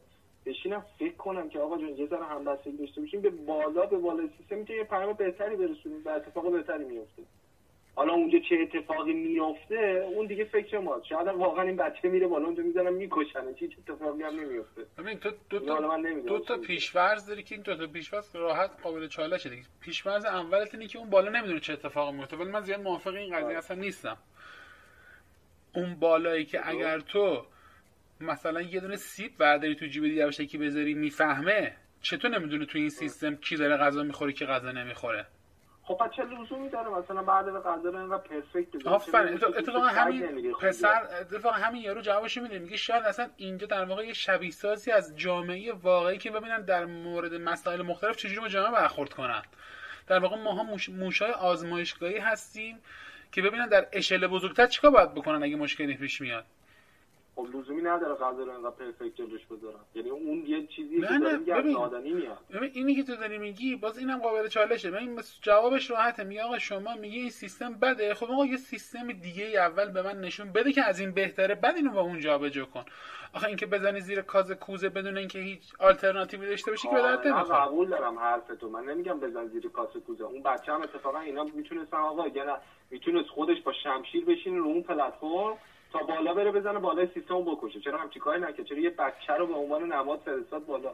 [0.48, 4.30] بشینم فکر کنم که آقا جون یه ذره همبستگی داشته باشیم به بالا به بالا
[4.38, 7.24] سیستم که یه پیام بهتری برسونیم و اتفاق بهتری میفته.
[7.96, 12.46] حالا اونجا چه اتفاقی میفته اون دیگه فکر ماست شاید واقعا این بچه میره بالا
[12.46, 17.44] اونجا می‌زنن می‌کشن چه اتفاقی هم نمیفته ببین تو دو تا دو تا پیشورز داری
[17.44, 21.32] که این دو تا پیشورز راحت قابل چالشه دیگه پیشورز اولت اینه که اون بالا
[21.32, 23.58] نمی‌دونه چه اتفاقی میفته ولی من زیاد موافق این قضیه آره.
[23.58, 24.18] اصلا نیستم.
[25.76, 27.46] اون بالایی که اگر تو
[28.22, 31.74] مثلا یه دونه سیب برداری تو جیب دیگه کی بذاری می‌فهمه.
[32.02, 35.26] چطور نمی‌دونه تو این سیستم کی داره غذا می‌خوره کی غذا نمی‌خوره؟
[35.84, 39.34] خب چه لزومی داره؟ مثلا بعد غذا رو اینقدر پرفکت آفرین.
[39.34, 42.60] اتفاقا همین پسر اتفاقا همین یارو جوابش میده.
[42.60, 46.86] میگه شاید اصلا اینجا در واقع یه شبیه سازی از جامعه واقعی که ببینن در
[46.86, 49.42] مورد مسائل مختلف چجوری با جامعه برخورد کنن.
[50.08, 50.90] در واقع ماها موش...
[50.90, 52.80] موشای آزمایشگاهی هستیم
[53.32, 56.46] که ببینن در اشل بزرگتر چیکار باید بکنن اگه مشکلی پیش میاد.
[57.38, 59.80] خب لزومی نداره غذا رو انقدر پرفکت جلوش بذارن.
[59.96, 62.38] یعنی اون یه چیزی که داره میگه آدمی میاد.
[62.54, 64.92] ببین اینی که تو داری میگی باز اینم قابل چالشه.
[64.92, 66.24] ببین جوابش راحته.
[66.24, 68.14] میگه آقا شما میگه این سیستم بده.
[68.14, 71.56] خب آقا یه سیستم دیگه اول به من نشون بده که از این بهتره.
[71.56, 72.86] بعد اینو با اون جابجا کن.
[73.34, 77.28] آخه اینکه بزنی زیر کاز کوزه بدون اینکه هیچ آلترناتیوی داشته باشی که به درد
[77.28, 77.60] نمی‌خوره.
[77.60, 80.24] قبول دارم حرف تو من نمیگم بزن زیر کاز کوزه.
[80.24, 82.52] اون بچه هم اتفاقا اینا می‌تونستن آقا یعنی
[82.92, 85.58] می‌تونست خودش با شمشیر بشینه رو اون پلتفرم.
[85.92, 87.80] تا بالا بره بزنه بالای سیستم بکشه.
[87.80, 90.94] چرا همچی کاری نکرد؟ چرا یه بچه رو به عنوان نماد فرستاد بالا؟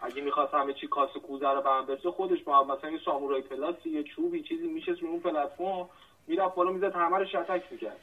[0.00, 3.90] اگه می‌خواست همه چی کاس کوزه رو برام برسه خودش با مثلا یه سامورای پلاسی
[3.90, 5.88] یه چوبی چیزی میشه رو اون پلتفرم
[6.26, 8.00] می‌رفت بالا می‌زد همه رو شتک می‌کرد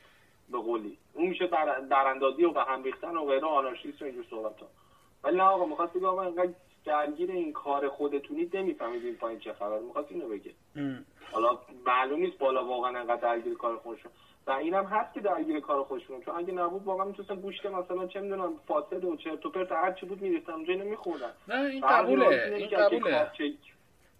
[0.49, 0.97] به قولی.
[1.13, 4.67] اون میشه در دراندازی و به هم ریختن و غیره آنارشیست و اینجور صحبت ها
[5.23, 6.49] ولی نه آقا می‌خواست بگه آقا اینقدر
[6.85, 10.51] درگیر این کار خودتونید نمی‌فهمید این پایین چه خبر می‌خواست اینو بگه
[11.31, 14.11] حالا معلوم نیست بالا واقعا انقدر درگیر کار خودشون.
[14.47, 18.19] و اینم هست که درگیر کار خودشون چون اگه نبود واقعا می‌تونستن گوشت مثلا چه
[18.19, 21.81] می‌دونم فاسد و چرت و پرت هر چی بود میریختن اونجا اینو میخوردن نه این
[21.87, 22.55] قبوله.
[22.57, 23.31] این قبوله.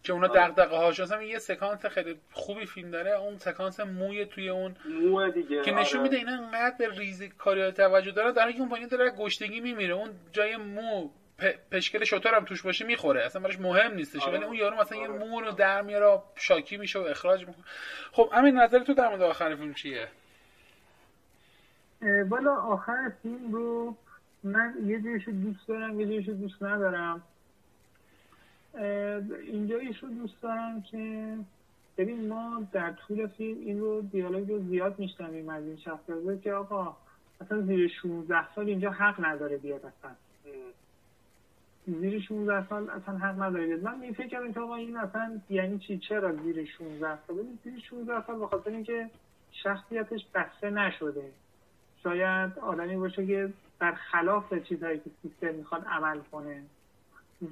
[0.03, 0.39] که اونا آره.
[0.39, 0.99] دغدغه هاش.
[0.99, 3.11] اصلا یه سکانس خیلی خوبی فیلم داره.
[3.11, 6.09] اون سکانس موی توی اون مو دیگه که نشون آره.
[6.09, 8.31] میده اینا انقدر به ریزی کاری توجه داره.
[8.31, 9.93] در که اون پایین داره گشتگی میمیره.
[9.93, 11.09] اون جای مو
[11.71, 13.25] پشکل شطور هم توش باشه می‌خوره.
[13.25, 14.27] اصلا براش مهم نیستش.
[14.27, 14.45] ولی آره.
[14.45, 17.63] اون یارو مثلا یه مو رو در میاره شاکی میشه و اخراج می‌کنه.
[18.11, 20.07] خب همین نظر تو در مورد آخر فیلم چیه؟
[22.29, 23.95] والا آخر فیلم رو
[24.43, 27.23] من یه جایشو دوست دارم یه جایشو دوست ندارم.
[29.47, 31.35] اینجایش رو دوست دارم که
[31.97, 36.03] ببین ما در طول فیلم این رو دیالوگ رو زیاد میشنویم از این شخص
[36.43, 36.97] که آقا
[37.41, 40.11] اصلا زیر 16 سال اینجا حق نداره بیاد اصلا.
[41.87, 45.79] زیر 16 سال اصلا حق نداره بیاد من می فکر که آقا این اصلا یعنی
[45.79, 49.09] چی؟ چرا زیر 16 سال؟ زیر 16 سال بخاطر اینکه
[49.51, 51.31] شخصیتش بسته نشده.
[52.03, 53.53] شاید آدمی باشه که
[54.11, 56.63] خلاف چیزهایی که سیستم می‌خواد عمل کنه.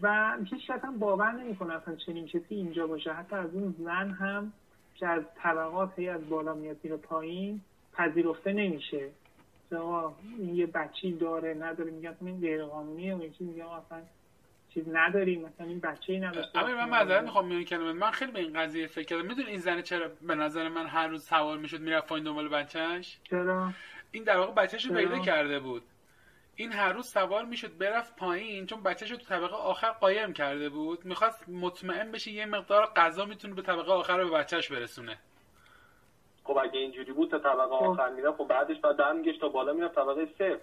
[0.01, 3.13] و هیچ هم باور نمی‌کنه اصلا چنین کسی اینجا باشه.
[3.13, 4.53] حتی از اون زن هم
[4.95, 7.61] که از طبقات هی از بالا میاد میره پایین
[7.93, 9.09] پذیرفته نمیشه.
[10.37, 14.01] این یه بچی داره نداره میگن این غیر قانونیه و یکی میگه اصلا
[14.73, 18.31] چیز نداریم مثلا این بچه ای نداشته اما من معذرت می‌خوام میون کلمه من خیلی
[18.31, 19.25] به این قضیه فکر کردم.
[19.25, 23.19] می‌دونی این زن چرا به نظر من هر روز سوار می‌شد می‌رفت پایین دنبال بچهش
[23.23, 23.71] چرا؟
[24.11, 25.83] این در واقع بچهش رو پیدا کرده بود.
[26.55, 30.69] این هر روز سوار می‌شد برفت پایین چون بچهش رو تو طبقه آخر قایم کرده
[30.69, 31.05] بود.
[31.05, 35.17] می‌خواست مطمئن بشه یه مقدار غذا می‌تونه به طبقه آخر رو به بچهش برسونه.
[36.43, 37.83] خب اگه اینجوری بود تا طبقه خب.
[37.83, 40.59] آخر میره خب بعدش بعد میگشت تا بالا میره طبقه صفر.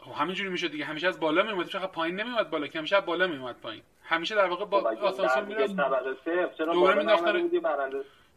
[0.00, 0.84] خب همینجوری می‌شد دیگه.
[0.84, 3.82] همیشه از بالا میومد چرا پایین نمیومد بالا؟ که همیشه از بالا میومد پایین.
[4.02, 7.50] همیشه در واقع با خب آسانسور میره طبقه صفر چرا دوباره مینداختن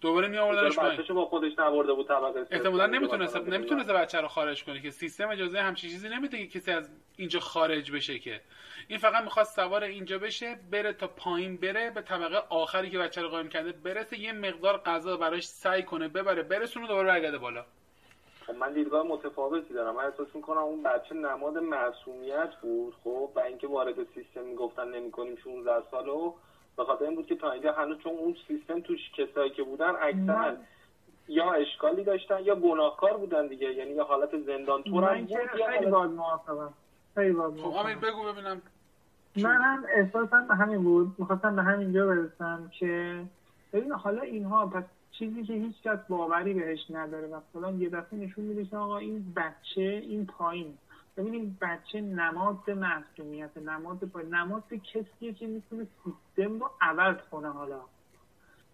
[0.02, 1.02] دوباره می آوردنش پایین.
[1.16, 5.62] با خودش نبرده بود طبقه احتمالاً نمی‌تونست نمی‌تونست بچه رو خارج کنه که سیستم اجازه
[5.62, 8.42] همچین چیزی نمیده که کسی از اینجا خارج بشه که.
[8.88, 13.22] این فقط می‌خواست سوار اینجا بشه بره تا پایین بره به طبقه آخری که بچه
[13.22, 17.66] رو قایم کرده برسه یه مقدار غذا براش سعی کنه ببره برسونه دوباره برگرده بالا.
[18.48, 19.96] خب من دیدگاه متفاوتی دارم.
[19.96, 25.36] من احساس می‌کنم اون بچه نماد معصومیت بود خب و اینکه وارد سیستم می‌گفتن نمی‌کنیم
[25.36, 26.34] 16 سالو
[26.78, 29.94] به خاطر این بود که تا اینجا هنوز چون اون سیستم توش کسایی که بودن
[30.02, 30.54] اکثرا
[31.28, 33.74] یا اشکالی داشتن یا گناهکار بودن دیگه.
[33.74, 36.74] یعنی یه حالت زندان تو هم بود یا خیلی باید موافقم.
[37.16, 38.62] خیلی باید خب بگو ببینم
[39.36, 41.16] من هم احساسم به همین بود.
[41.18, 43.24] می‌خواستم به همینجا برسم که
[43.74, 44.84] ببین حالا اینها پس
[45.20, 48.98] چیزی که هیچ کس باوری بهش نداره و فلان یه دفعه نشون میده که آقا
[48.98, 50.78] این بچه این پایین.
[51.18, 57.80] ببینید بچه نماد محکومیت نماد پای نماد کسیه که می‌تونه سیستم رو عوض کنه حالا.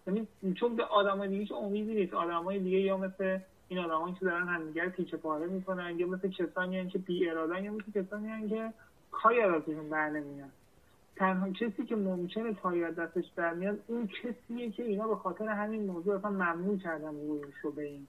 [0.06, 2.14] یعنی چون به آدمای دیگه که امیدی نیست.
[2.14, 3.38] آدمای دیگه یا مثل
[3.68, 7.72] این آدمایی که دارن همدیگر تیچه پاره می‌کنن یا مثل کسانی که بی ارادن یا
[7.72, 8.72] مثل کسانی که
[9.10, 10.50] کاری ازشون بر نمیاد.
[11.20, 15.86] تنها کسی که ممکنه پای دستش در میاد اون کسیه که اینا به خاطر همین
[15.86, 18.06] موضوع اصلا ممنوع کردن ورودش رو به این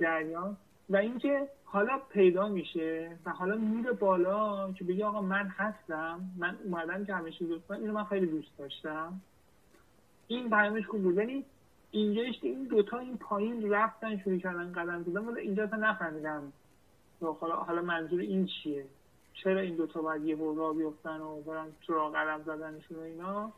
[0.00, 0.56] جریان.
[0.90, 6.58] و اینکه حالا پیدا میشه و حالا میره بالا که بگی آقا من هستم من
[6.64, 9.20] اومدم که همیشه دوست اینو من خیلی دوست داشتم.
[10.26, 11.16] این پیامش خوب بود.
[11.16, 11.44] یعنی
[11.90, 16.52] اینجاش این دوتا این پایین رفتن شروع کردن قدم زدن ولی اینجا اصلا نفهمیدم
[17.40, 18.84] حالا حالا منظور این چیه.
[19.34, 23.52] چرا این دوتا باید یه را بیفتن و برن تو قدم زدنشون و اینا؟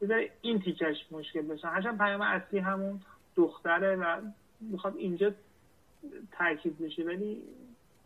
[0.00, 3.00] بذاره این تیکش مشکل بشن هرچند پیام اصلی همون
[3.36, 4.20] دختره و
[4.60, 5.32] می‌خواد اینجا
[6.32, 7.42] تاکید بشه ولی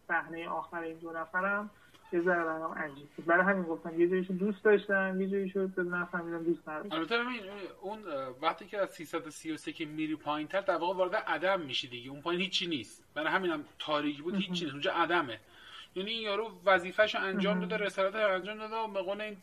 [0.09, 1.71] صحنه آخر این دو نفرم
[2.13, 3.27] یه ذره برام عجیب بود.
[3.27, 6.97] برای همین گفتم یه جایشو دوست داشتم یه جایشو نفهمیدم دوست نداشتم.
[6.97, 7.41] البته ببین
[7.83, 7.99] اون
[8.43, 12.11] وقتی که از 333 که میری پایین تر در واقع وارد عدم میشی دیگه.
[12.11, 13.05] اون پایین هیچی نیست.
[13.15, 14.73] برای همینم تاریکی بود هیچی نیست.
[14.73, 15.41] اونجا عدمه.
[15.95, 19.37] یعنی این یارو وظیفه‌شو انجام داده رسالت انجام داده و به قول این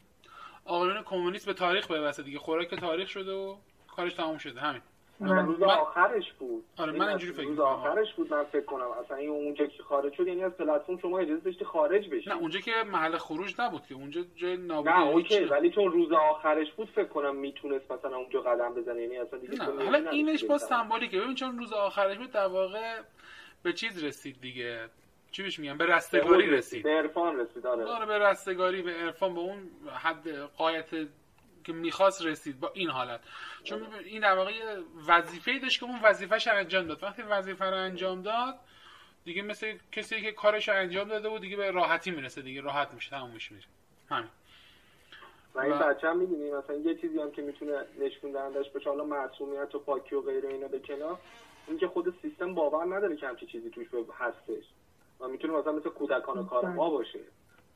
[0.66, 2.40] آقایون کمونیست به تاریخ پیوسته دیگه.
[2.40, 3.56] خوراک تاریخ شده و
[3.96, 4.62] کارش تمام شده.
[4.62, 4.82] همین.
[5.20, 6.64] روز آخرش بود.
[6.78, 8.88] آره من اینجوری فکر روز آخرش بود من فکر کنم.
[9.06, 12.30] اصلا این اونجا که خارج شد یعنی از پلتفرم شما اجازه داشتی خارج بشی.
[12.30, 13.96] نه اونجا که محل خروج نبود که.
[13.96, 18.42] اونجا جای نابودی نه اوکی ولی چون روز آخرش بود فکر کنم می‌تونست مثلا اونجا
[18.42, 19.02] قدم بزنه.
[19.02, 21.20] یعنی اصلا دیگه نه حالا اینش با سمبولیکه.
[21.20, 23.02] ببین چون روز آخرش بود در واقع
[23.64, 24.90] به چیز رسید دیگه.
[25.32, 26.84] چی بهش میگن؟ به رستگاری رسید.
[26.84, 27.86] به عرفان رسید آره.
[27.86, 30.90] آره به رستگاری به عرفان به اون حد قایت
[31.64, 33.20] که می‌خواست رسید با این حالت.
[33.64, 34.52] چون این در واقع
[35.08, 37.04] وظیفه داشت که اون وظیفهش انجام داد.
[37.04, 38.56] وقتی وظیفه رو انجام داد
[39.26, 42.94] دیگه مثل کسی که کارش رو انجام داده بود دیگه به راحتی می‌رسه دیگه راحت
[42.94, 43.56] میشه تموم میشه
[44.10, 44.30] همین.
[45.56, 49.04] و این بچه هم می‌دونی مثلا یه چیزی هم که می‌تونه نشون دهندش باشه حالا
[49.04, 51.20] معصومیت و پاکی و غیره اینا به کنار
[51.68, 53.88] اینکه خود سیستم باور نداره که همچی چیزی توش
[54.20, 54.64] هستش.
[55.22, 57.20] و می‌تونه مثلا مثل کودکان کار ما باشه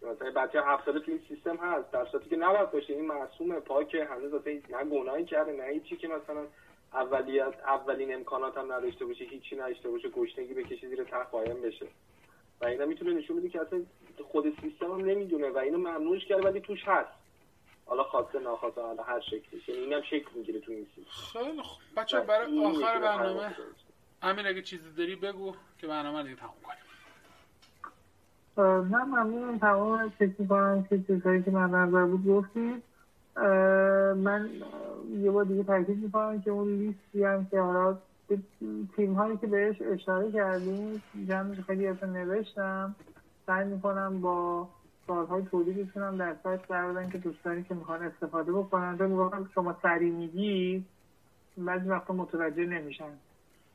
[0.02, 2.94] مثلا بچه هفت ساله تو این سیستم هست در صورتی که نباید باشه.
[2.94, 6.46] این معصومه پاک هنوز اصلا نه گناهی کرده نه هیچی که مثلا
[6.94, 11.88] اولیت اولین امکانات هم نداشته باشه هیچی نداشته باشه گشنگی بکشه زیر تخت قایم بشه.
[12.62, 13.84] و اینا می‌تونه نشون بده که اصلا
[14.32, 17.12] خود سیستم هم نمی‌دونه و اینو ممنوعش کرده ولی توش هست.
[17.86, 21.12] حالا خواسته ناخواسته حالا هر شکلیش یعنی اینم شکل می‌گیره تو این سیستم.
[21.40, 21.82] خیلی خوب.
[21.98, 23.56] بچه برای آخر برنامه
[24.22, 26.78] امیر اگه چیزی داری بگو که برنامه دیگه تموم کنیم.
[28.58, 32.84] من ممنونم تمام فکر می‌کنم که چیزهایی که من نظر بود گفتید.
[34.18, 34.50] من
[35.22, 37.98] یه بار دیگه تاکید می‌کنم که اون لیستی هم که حالا
[38.96, 42.96] تیم هایی که بهش اشاره کردیم جمعش خیلی اصلا نوشتم
[43.46, 44.68] سعی می‌کنم با
[45.08, 48.98] سالهای تولیدشون در سایت قرار که دوستانی که می‌خوان استفاده بکنن.
[48.98, 50.86] چون شما سریع میگی
[51.58, 53.12] بعضی وقتا متوجه نمیشن.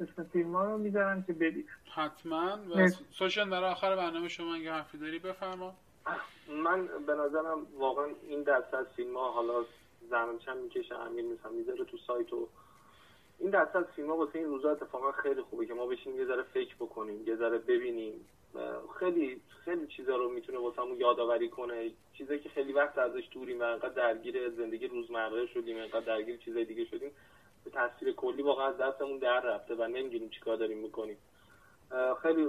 [0.02, 2.58] اسم فیلم ها رو می‌ذارم که ببینم حتما.
[2.76, 5.74] و سوشن در آخر برنامه شما اگه حرفی داری بفرما.
[6.48, 9.64] من به نظرم واقعا این دسته از فیلم ها حالا
[10.46, 12.48] هم می‌کشه امیر مثلا می‌ذاره تو سایت و
[13.38, 16.26] این دسته از فیلم ها واسه این روزا اتفاقا خیلی خوبه که ما بشینیم یه
[16.26, 18.28] ذره فکر بکنیم یه ذره ببینیم.
[18.98, 21.90] خیلی خیلی چیزا رو می‌تونه واسمون یادآوری کنه.
[22.18, 26.64] چیزایی که خیلی وقت ازش دوریم و انقدر درگیر زندگی روزمره شدیم انقدر درگیر چیزای
[26.64, 27.10] دیگه شدیم.
[27.64, 31.16] به تصویر کلی واقعا از دستمون در رفته و نمی‌دونیم چیکار داریم می‌کنیم.
[32.22, 32.48] خیلی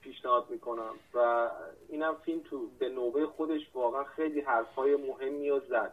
[0.00, 1.50] پیشنهاد می‌کنم و
[1.88, 5.92] اینم فیلم تو به نوبه خودش واقعا خیلی حرفای مهمی رو زد.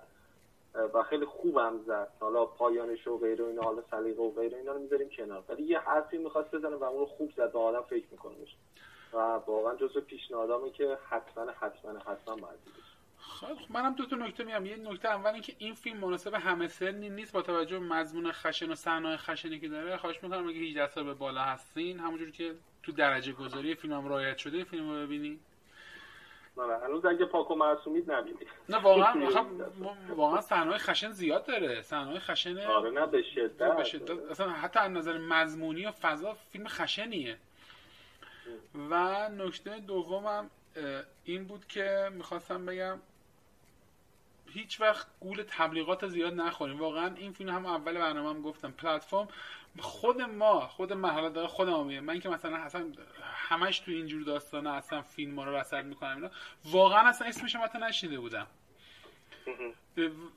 [0.93, 2.12] و خیلی خوبم زد.
[2.20, 5.43] حالا پایانش و غیره اینا حالا سلیقه و غیره اینا رو می‌ذاریم کنار.
[5.50, 8.36] ولی یه حرفی می‌خواست بزنه و اون خوب زد و آدم فکر می‌کنه.
[9.14, 9.18] و
[9.48, 12.60] واقعا جزو پیشنهادامه که حتما حتما حتما باید
[13.69, 17.34] منم دو تا نکته میام یه نکته اول اینکه این فیلم مناسب همه سنی نیست
[17.34, 19.97] با توجه به مضمون خشن و صحنه خشنی که داره.
[19.97, 24.38] خواهش می‌کنم اگه 18 سال به بالا هستین همونجوری که تو درجه گذاری فیلم رایت
[24.38, 25.39] شده فیلم رو ببینید
[26.57, 28.47] نه هنوز اگه پاک و معصومید نبینید.
[28.69, 29.13] نه واقعا
[30.15, 31.82] واقعا صحنه خشن زیاد داره.
[31.82, 33.78] صحنه خشن آره نه به شدت.
[33.78, 34.32] به شدت.
[34.32, 37.38] اصلا حتی از نظر مضمونی و فضا فیلم خشنیه.
[38.89, 40.49] و نکته دومم
[41.23, 42.99] این بود که می‌خواستم بگم
[44.50, 49.28] هیچ وقت گول تبلیغات زیاد نخوریم واقعا این فیلم هم اول برنامه هم گفتم پلتفرم
[49.80, 52.91] خود ما خود مرحله داره خودم میگم من که مثلا اصلا
[53.24, 56.30] همش تو اینجور داستانه اصلا فیلم ما رو رصد می‌کنم اینا.
[56.66, 58.48] واقعا اصلا اسمش هم حتی نشیده بودم.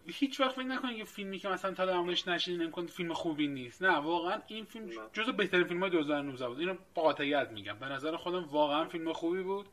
[0.07, 3.83] هیچ وقت فکر نکنید یه فیلمی که مثلا تا عمرش نشینین امکان فیلم خوبی نیست.
[3.83, 6.61] نه واقعا این فیلم جزو بهترین فیلم های 2019 بود.
[6.61, 7.79] اینو با قاطعیت میگم.
[7.79, 9.67] به نظر خودم واقعا فیلم خوبی بود.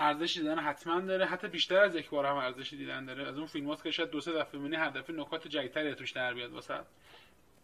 [0.00, 1.26] ارزش دیدن حتما داره.
[1.26, 3.28] حتی بیشتر از یک بار هم ارزش دیدن داره.
[3.28, 6.34] از اون فیلم که شاید دو سه دفعه ببینی هر دفعه نکات جدیدتری توش در
[6.34, 6.80] بیاد واسه.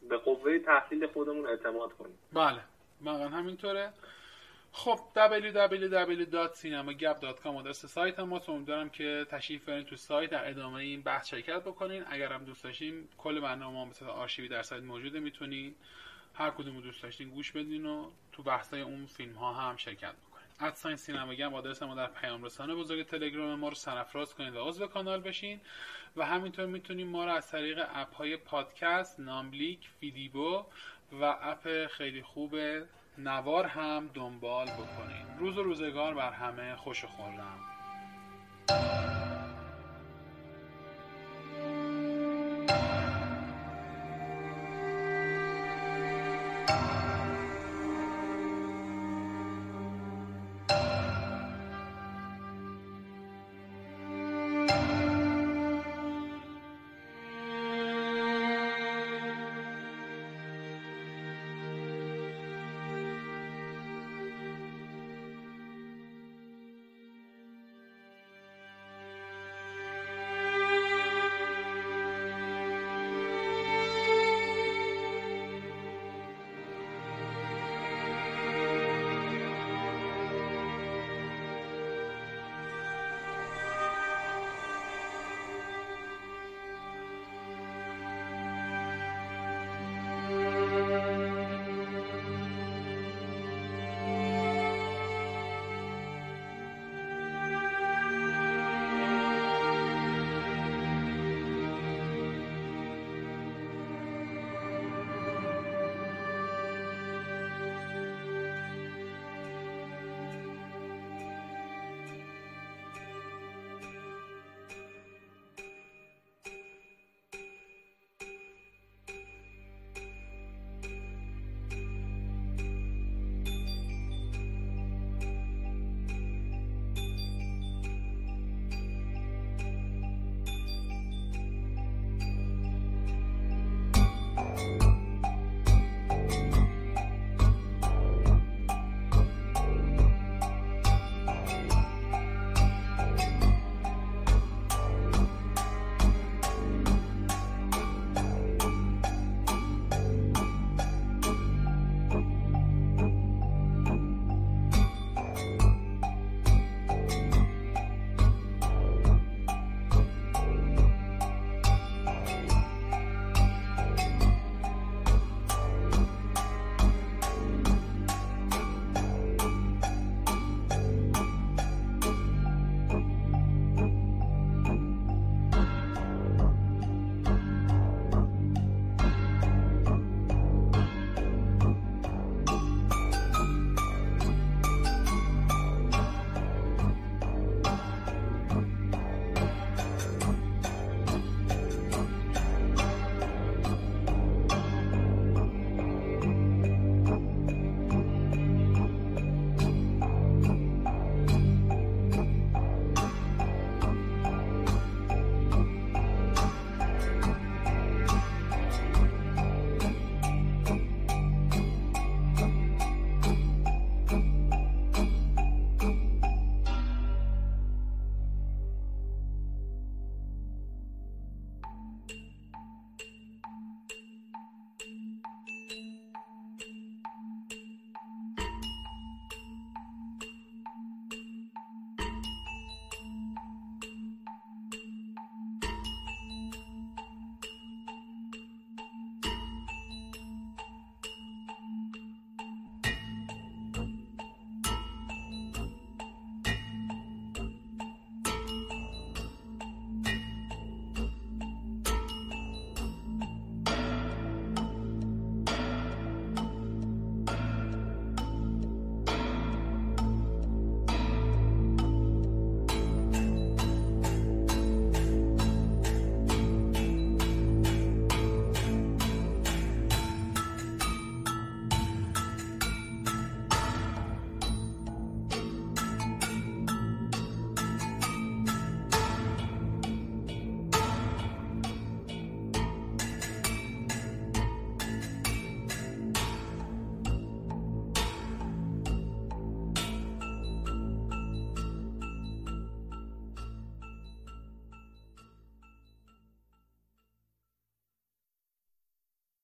[0.08, 2.18] به قوه تحلیل خودمون اعتماد کنیم.
[2.32, 2.60] بله.
[3.00, 3.92] واقعا همینطوره.
[4.72, 8.42] خب www.cinemagap.com آدرس سایت ما.
[8.48, 12.04] امیدوارم که تشریف برین تو سایت در ادامه این بحث شرکت بکنین.
[12.06, 15.74] اگر هم دوست داشتین کل برنامه ما مثل آرشیوی در سایت موجوده می‌تونین.
[16.34, 20.14] هر کدوم دوست داشتین گوش بدین و تو بحثای اون فیلم ها هم شرکت
[20.60, 24.64] ادساین سینما گپ آدرس ما در پیام رسانه بزرگ تلگرام ما رو سرفراز کنید و
[24.64, 25.60] عضو کانال بشین.
[26.16, 30.64] و همینطور می‌تونید ما رو از طریق اپ های پادکست ناملیک فیدیبو
[31.12, 32.56] و اپ خیلی خوب
[33.18, 37.75] نوار هم دنبال بکنید روز و روزگار بر همه خوش و خورم.